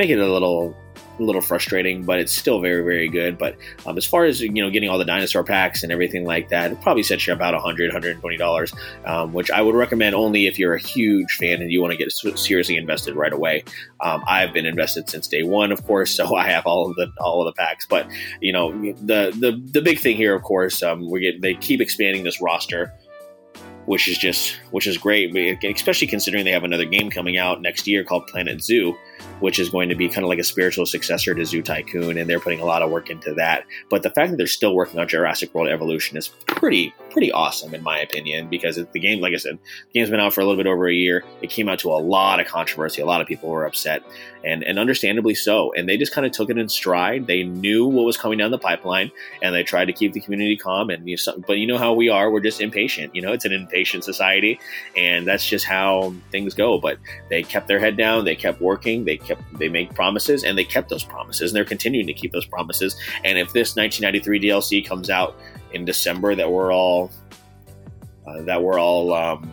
make 0.00 0.10
it 0.10 0.18
a 0.18 0.26
little 0.26 0.74
a 1.18 1.22
little 1.22 1.42
frustrating, 1.42 2.04
but 2.04 2.18
it's 2.18 2.32
still 2.32 2.60
very, 2.60 2.82
very 2.82 3.06
good. 3.06 3.36
But 3.36 3.56
um, 3.84 3.98
as 3.98 4.06
far 4.06 4.24
as 4.24 4.40
you 4.40 4.50
know, 4.50 4.70
getting 4.70 4.88
all 4.88 4.96
the 4.96 5.04
dinosaur 5.04 5.44
packs 5.44 5.82
and 5.82 5.92
everything 5.92 6.24
like 6.24 6.48
that, 6.48 6.72
it 6.72 6.80
probably 6.80 7.02
sets 7.02 7.26
you 7.26 7.34
about 7.34 7.52
100 7.52 7.88
120 7.88 8.36
dollars, 8.38 8.72
um, 9.04 9.34
which 9.34 9.50
I 9.50 9.60
would 9.60 9.74
recommend 9.74 10.14
only 10.14 10.46
if 10.46 10.58
you're 10.58 10.72
a 10.72 10.80
huge 10.80 11.32
fan 11.32 11.60
and 11.60 11.70
you 11.70 11.82
want 11.82 11.92
to 11.92 11.98
get 11.98 12.10
seriously 12.38 12.76
invested 12.76 13.14
right 13.14 13.32
away. 13.32 13.64
Um, 14.00 14.24
I've 14.26 14.54
been 14.54 14.64
invested 14.64 15.10
since 15.10 15.28
day 15.28 15.42
one, 15.42 15.70
of 15.70 15.86
course, 15.86 16.10
so 16.16 16.34
I 16.34 16.48
have 16.48 16.64
all 16.64 16.88
of 16.88 16.96
the 16.96 17.12
all 17.20 17.46
of 17.46 17.54
the 17.54 17.60
packs. 17.60 17.86
But 17.86 18.08
you 18.40 18.54
know, 18.54 18.72
the 18.72 19.36
the 19.38 19.60
the 19.72 19.82
big 19.82 20.00
thing 20.00 20.16
here, 20.16 20.34
of 20.34 20.42
course, 20.42 20.82
um, 20.82 21.10
we 21.10 21.20
get 21.20 21.42
they 21.42 21.54
keep 21.54 21.82
expanding 21.82 22.24
this 22.24 22.40
roster 22.40 22.94
which 23.90 24.06
is 24.06 24.16
just 24.16 24.52
which 24.70 24.86
is 24.86 24.96
great, 24.96 25.36
especially 25.64 26.06
considering 26.06 26.44
they 26.44 26.52
have 26.52 26.62
another 26.62 26.84
game 26.84 27.10
coming 27.10 27.38
out 27.38 27.60
next 27.60 27.88
year 27.88 28.04
called 28.04 28.24
Planet 28.28 28.62
Zoo, 28.62 28.96
which 29.40 29.58
is 29.58 29.68
going 29.68 29.88
to 29.88 29.96
be 29.96 30.08
kind 30.08 30.22
of 30.22 30.28
like 30.28 30.38
a 30.38 30.44
spiritual 30.44 30.86
successor 30.86 31.34
to 31.34 31.44
Zoo 31.44 31.60
Tycoon, 31.60 32.16
and 32.16 32.30
they're 32.30 32.38
putting 32.38 32.60
a 32.60 32.64
lot 32.64 32.82
of 32.82 32.90
work 32.92 33.10
into 33.10 33.34
that. 33.34 33.66
But 33.88 34.04
the 34.04 34.10
fact 34.10 34.30
that 34.30 34.36
they're 34.36 34.46
still 34.46 34.76
working 34.76 35.00
on 35.00 35.08
Jurassic 35.08 35.52
World 35.52 35.70
Evolution 35.70 36.16
is 36.16 36.28
pretty 36.28 36.94
pretty 37.10 37.32
awesome 37.32 37.74
in 37.74 37.82
my 37.82 37.98
opinion 37.98 38.48
because 38.48 38.76
the 38.76 39.00
game, 39.00 39.20
like 39.20 39.34
I 39.34 39.36
said, 39.36 39.58
the 39.92 39.98
game's 39.98 40.10
been 40.10 40.20
out 40.20 40.32
for 40.32 40.40
a 40.40 40.44
little 40.44 40.56
bit 40.56 40.66
over 40.66 40.88
a 40.88 40.94
year. 40.94 41.24
It 41.42 41.50
came 41.50 41.68
out 41.68 41.78
to 41.80 41.90
a 41.90 41.98
lot 41.98 42.40
of 42.40 42.46
controversy. 42.46 43.02
A 43.02 43.06
lot 43.06 43.20
of 43.20 43.26
people 43.26 43.50
were 43.50 43.66
upset, 43.66 44.02
and 44.44 44.62
and 44.62 44.78
understandably 44.78 45.34
so. 45.34 45.72
And 45.74 45.88
they 45.88 45.96
just 45.96 46.12
kind 46.12 46.26
of 46.26 46.32
took 46.32 46.50
it 46.50 46.58
in 46.58 46.68
stride. 46.68 47.26
They 47.26 47.42
knew 47.42 47.86
what 47.86 48.04
was 48.04 48.16
coming 48.16 48.38
down 48.38 48.50
the 48.50 48.58
pipeline, 48.58 49.10
and 49.42 49.54
they 49.54 49.62
tried 49.62 49.86
to 49.86 49.92
keep 49.92 50.12
the 50.12 50.20
community 50.20 50.56
calm. 50.56 50.90
And 50.90 51.08
you 51.08 51.16
know, 51.26 51.44
but 51.46 51.58
you 51.58 51.66
know 51.66 51.78
how 51.78 51.92
we 51.92 52.08
are. 52.08 52.30
We're 52.30 52.40
just 52.40 52.60
impatient. 52.60 53.14
You 53.14 53.22
know, 53.22 53.32
it's 53.32 53.44
an 53.44 53.52
impatient 53.52 54.04
society, 54.04 54.60
and 54.96 55.26
that's 55.26 55.46
just 55.46 55.64
how 55.64 56.14
things 56.30 56.54
go. 56.54 56.78
But 56.78 56.98
they 57.28 57.42
kept 57.42 57.68
their 57.68 57.78
head 57.78 57.96
down. 57.96 58.24
They 58.24 58.36
kept 58.36 58.60
working. 58.60 59.04
They 59.04 59.16
kept 59.16 59.42
they 59.58 59.68
make 59.68 59.94
promises, 59.94 60.44
and 60.44 60.56
they 60.56 60.64
kept 60.64 60.88
those 60.88 61.04
promises, 61.04 61.50
and 61.50 61.56
they're 61.56 61.64
continuing 61.64 62.06
to 62.06 62.14
keep 62.14 62.32
those 62.32 62.46
promises. 62.46 62.96
And 63.24 63.38
if 63.38 63.52
this 63.52 63.76
1993 63.76 64.40
DLC 64.40 64.86
comes 64.86 65.10
out 65.10 65.36
in 65.72 65.84
December 65.84 66.34
that 66.34 66.50
we're 66.50 66.72
all 66.72 67.10
uh, 68.26 68.42
that 68.42 68.62
we're 68.62 68.78
all 68.78 69.12
um, 69.12 69.52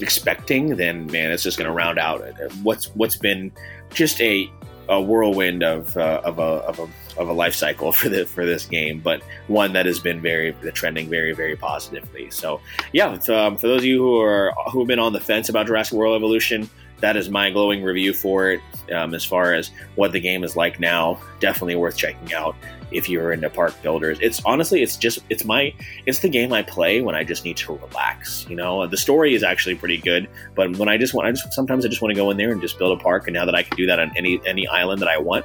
expecting, 0.00 0.76
then 0.76 1.06
man, 1.06 1.30
it's 1.30 1.42
just 1.42 1.58
going 1.58 1.68
to 1.68 1.74
round 1.74 1.98
out 1.98 2.22
what's 2.62 2.86
what's 2.94 3.16
been 3.16 3.52
just 3.92 4.20
a 4.20 4.50
a 4.88 5.00
whirlwind 5.00 5.62
of 5.62 5.96
uh, 5.96 6.20
of, 6.24 6.38
a, 6.38 6.42
of 6.42 6.78
a 6.78 6.88
of 7.20 7.28
a 7.28 7.32
life 7.32 7.54
cycle 7.54 7.92
for 7.92 8.08
the 8.08 8.26
for 8.26 8.44
this 8.44 8.66
game, 8.66 9.00
but 9.00 9.22
one 9.46 9.72
that 9.72 9.86
has 9.86 9.98
been 9.98 10.20
very 10.20 10.52
trending 10.72 11.08
very 11.08 11.32
very 11.32 11.56
positively. 11.56 12.30
So 12.30 12.60
yeah, 12.92 13.18
um, 13.28 13.56
for 13.56 13.68
those 13.68 13.80
of 13.80 13.84
you 13.84 13.98
who 13.98 14.20
are 14.20 14.52
who 14.70 14.80
have 14.80 14.88
been 14.88 14.98
on 14.98 15.12
the 15.12 15.20
fence 15.20 15.48
about 15.48 15.66
Jurassic 15.66 15.96
World 15.96 16.16
Evolution, 16.16 16.68
that 17.00 17.16
is 17.16 17.30
my 17.30 17.50
glowing 17.50 17.82
review 17.82 18.12
for 18.12 18.50
it. 18.50 18.60
Um, 18.92 19.14
as 19.14 19.24
far 19.24 19.54
as 19.54 19.70
what 19.94 20.12
the 20.12 20.20
game 20.20 20.44
is 20.44 20.56
like 20.56 20.78
now, 20.78 21.18
definitely 21.40 21.76
worth 21.76 21.96
checking 21.96 22.34
out 22.34 22.54
if 22.94 23.08
you're 23.08 23.32
into 23.32 23.50
park 23.50 23.74
builders. 23.82 24.18
It's 24.20 24.40
honestly, 24.44 24.82
it's 24.82 24.96
just, 24.96 25.20
it's 25.28 25.44
my, 25.44 25.74
it's 26.06 26.20
the 26.20 26.28
game 26.28 26.52
I 26.52 26.62
play 26.62 27.00
when 27.00 27.14
I 27.14 27.24
just 27.24 27.44
need 27.44 27.56
to 27.58 27.74
relax. 27.76 28.46
You 28.48 28.56
know, 28.56 28.86
the 28.86 28.96
story 28.96 29.34
is 29.34 29.42
actually 29.42 29.74
pretty 29.74 29.98
good, 29.98 30.28
but 30.54 30.76
when 30.76 30.88
I 30.88 30.96
just 30.96 31.14
want, 31.14 31.26
I 31.26 31.32
just 31.32 31.52
sometimes 31.52 31.84
I 31.84 31.88
just 31.88 32.00
want 32.00 32.10
to 32.10 32.16
go 32.16 32.30
in 32.30 32.36
there 32.36 32.50
and 32.50 32.60
just 32.60 32.78
build 32.78 32.98
a 32.98 33.02
park. 33.02 33.26
And 33.26 33.34
now 33.34 33.44
that 33.44 33.54
I 33.54 33.62
can 33.62 33.76
do 33.76 33.86
that 33.86 33.98
on 33.98 34.12
any 34.16 34.40
any 34.46 34.66
island 34.66 35.02
that 35.02 35.08
I 35.08 35.18
want, 35.18 35.44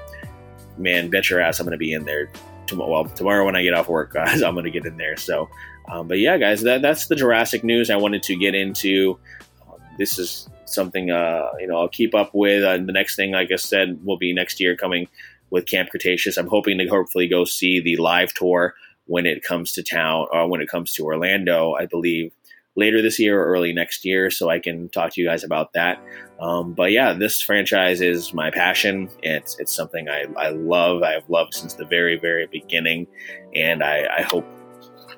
man, 0.77 1.09
bet 1.09 1.29
your 1.29 1.39
ass 1.39 1.59
I'm 1.59 1.65
going 1.65 1.71
to 1.71 1.77
be 1.77 1.93
in 1.93 2.05
there. 2.05 2.29
Tomorrow, 2.67 2.91
well, 2.91 3.05
tomorrow 3.05 3.45
when 3.45 3.55
I 3.55 3.63
get 3.63 3.73
off 3.73 3.89
work, 3.89 4.13
guys, 4.13 4.41
I'm 4.41 4.53
going 4.53 4.65
to 4.65 4.71
get 4.71 4.85
in 4.85 4.97
there. 4.97 5.17
So, 5.17 5.49
um, 5.91 6.07
but 6.07 6.19
yeah, 6.19 6.37
guys, 6.37 6.61
that, 6.61 6.81
that's 6.81 7.07
the 7.07 7.15
Jurassic 7.15 7.63
news 7.63 7.89
I 7.89 7.95
wanted 7.95 8.23
to 8.23 8.35
get 8.35 8.53
into. 8.53 9.19
Um, 9.67 9.79
this 9.97 10.19
is 10.19 10.47
something 10.65 11.09
uh, 11.09 11.49
you 11.59 11.67
know 11.67 11.79
I'll 11.79 11.89
keep 11.89 12.13
up 12.15 12.31
with. 12.33 12.63
Uh, 12.63 12.77
the 12.77 12.93
next 12.93 13.15
thing, 13.15 13.31
like 13.31 13.51
I 13.51 13.55
said, 13.55 13.99
will 14.03 14.17
be 14.17 14.33
next 14.33 14.59
year 14.59 14.75
coming 14.75 15.07
with 15.49 15.65
Camp 15.65 15.89
Cretaceous. 15.89 16.37
I'm 16.37 16.47
hoping 16.47 16.77
to 16.77 16.87
hopefully 16.87 17.27
go 17.27 17.45
see 17.45 17.81
the 17.81 17.97
live 17.97 18.33
tour 18.33 18.73
when 19.05 19.25
it 19.25 19.43
comes 19.43 19.73
to 19.73 19.83
town 19.83 20.27
or 20.31 20.47
when 20.49 20.61
it 20.61 20.69
comes 20.69 20.93
to 20.93 21.03
Orlando. 21.03 21.73
I 21.73 21.85
believe 21.85 22.31
later 22.75 23.01
this 23.01 23.19
year 23.19 23.41
or 23.41 23.45
early 23.47 23.73
next 23.73 24.05
year, 24.05 24.29
so 24.29 24.49
I 24.49 24.59
can 24.59 24.89
talk 24.89 25.13
to 25.13 25.21
you 25.21 25.27
guys 25.27 25.43
about 25.43 25.73
that. 25.73 26.01
Um, 26.39 26.73
but 26.73 26.91
yeah, 26.91 27.13
this 27.13 27.41
franchise 27.41 28.01
is 28.01 28.33
my 28.33 28.51
passion. 28.51 29.09
It's 29.21 29.59
it's 29.59 29.75
something 29.75 30.07
I, 30.07 30.25
I 30.37 30.49
love. 30.49 31.03
I've 31.03 31.29
loved 31.29 31.53
since 31.53 31.73
the 31.73 31.85
very 31.85 32.17
very 32.17 32.47
beginning, 32.47 33.07
and 33.55 33.83
I, 33.83 34.07
I 34.19 34.21
hope 34.21 34.45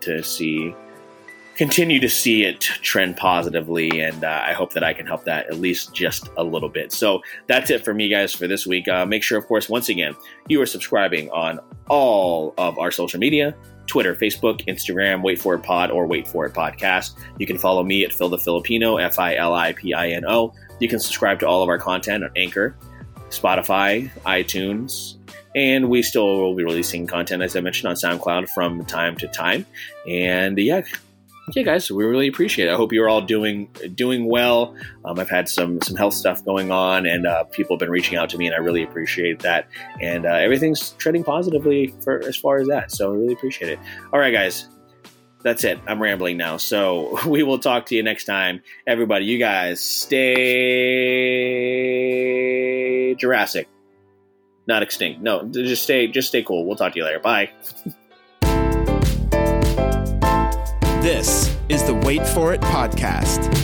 to 0.01 0.23
see 0.23 0.73
continue 1.55 1.99
to 1.99 2.09
see 2.09 2.43
it 2.43 2.61
trend 2.61 3.17
positively, 3.17 4.01
and 4.01 4.23
uh, 4.23 4.41
I 4.43 4.53
hope 4.53 4.73
that 4.73 4.83
I 4.83 4.93
can 4.93 5.05
help 5.05 5.25
that 5.25 5.47
at 5.47 5.59
least 5.59 5.93
just 5.93 6.29
a 6.37 6.43
little 6.43 6.69
bit. 6.69 6.91
So 6.91 7.21
that's 7.47 7.69
it 7.69 7.83
for 7.83 7.93
me, 7.93 8.09
guys, 8.09 8.33
for 8.33 8.47
this 8.47 8.65
week. 8.65 8.87
Uh, 8.87 9.05
make 9.05 9.23
sure, 9.23 9.37
of 9.37 9.45
course, 9.47 9.69
once 9.69 9.89
again, 9.89 10.15
you 10.47 10.61
are 10.61 10.65
subscribing 10.65 11.29
on 11.31 11.59
all 11.87 12.53
of 12.57 12.77
our 12.79 12.91
social 12.91 13.19
media. 13.19 13.55
Twitter, 13.87 14.15
Facebook, 14.15 14.65
Instagram, 14.67 15.21
Wait 15.21 15.41
For 15.41 15.55
It 15.55 15.63
Pod, 15.63 15.91
or 15.91 16.07
Wait 16.07 16.25
For 16.25 16.45
It 16.45 16.53
Podcast. 16.53 17.17
You 17.39 17.45
can 17.45 17.57
follow 17.57 17.83
me 17.83 18.05
at 18.05 18.13
Phil 18.13 18.29
the 18.29 18.37
Filipino, 18.37 18.97
F 18.97 19.19
I 19.19 19.35
L 19.35 19.53
I 19.53 19.73
P 19.73 19.93
I 19.93 20.09
N 20.09 20.23
O. 20.25 20.53
You 20.79 20.87
can 20.87 20.99
subscribe 20.99 21.39
to 21.41 21.47
all 21.47 21.61
of 21.61 21.67
our 21.67 21.77
content 21.77 22.23
on 22.23 22.29
Anchor, 22.37 22.77
Spotify, 23.29 24.09
iTunes, 24.21 25.15
and 25.55 25.89
we 25.89 26.01
still 26.01 26.37
will 26.37 26.55
be 26.55 26.63
releasing 26.63 27.05
content, 27.05 27.43
as 27.43 27.55
I 27.55 27.59
mentioned, 27.59 27.89
on 27.89 27.95
SoundCloud 27.95 28.49
from 28.49 28.85
time 28.85 29.17
to 29.17 29.27
time. 29.27 29.65
And 30.07 30.57
yeah, 30.57 30.83
yeah, 31.55 31.63
guys, 31.63 31.91
we 31.91 32.03
really 32.05 32.27
appreciate 32.27 32.67
it. 32.67 32.71
I 32.71 32.75
hope 32.75 32.93
you're 32.93 33.09
all 33.09 33.21
doing 33.21 33.69
doing 33.95 34.25
well. 34.25 34.75
Um, 35.05 35.19
I've 35.19 35.29
had 35.29 35.49
some 35.49 35.81
some 35.81 35.95
health 35.95 36.13
stuff 36.13 36.43
going 36.45 36.71
on, 36.71 37.05
and 37.05 37.27
uh, 37.27 37.43
people 37.45 37.75
have 37.75 37.79
been 37.79 37.89
reaching 37.89 38.17
out 38.17 38.29
to 38.29 38.37
me, 38.37 38.47
and 38.47 38.55
I 38.55 38.59
really 38.59 38.83
appreciate 38.83 39.39
that. 39.39 39.67
And 39.99 40.25
uh, 40.25 40.33
everything's 40.33 40.91
trending 40.91 41.23
positively 41.23 41.93
for 42.03 42.23
as 42.25 42.37
far 42.37 42.57
as 42.57 42.67
that. 42.67 42.91
So 42.91 43.11
I 43.11 43.15
really 43.15 43.33
appreciate 43.33 43.71
it. 43.71 43.79
All 44.13 44.19
right, 44.19 44.31
guys, 44.31 44.67
that's 45.43 45.63
it. 45.63 45.79
I'm 45.87 46.01
rambling 46.01 46.37
now. 46.37 46.57
So 46.57 47.19
we 47.27 47.43
will 47.43 47.59
talk 47.59 47.85
to 47.87 47.95
you 47.95 48.03
next 48.03 48.25
time. 48.25 48.61
Everybody, 48.87 49.25
you 49.25 49.37
guys 49.37 49.79
stay 49.79 50.25
Jurassic, 53.15 53.67
not 54.67 54.83
extinct. 54.83 55.21
No, 55.21 55.43
just 55.45 55.83
stay 55.83 56.07
just 56.07 56.27
stay 56.29 56.43
cool. 56.43 56.65
We'll 56.65 56.77
talk 56.77 56.93
to 56.93 56.99
you 56.99 57.05
later. 57.05 57.19
Bye. 57.19 57.51
This 61.01 61.57
is 61.67 61.83
the 61.83 61.95
Wait 61.95 62.23
For 62.27 62.53
It 62.53 62.61
podcast. 62.61 63.60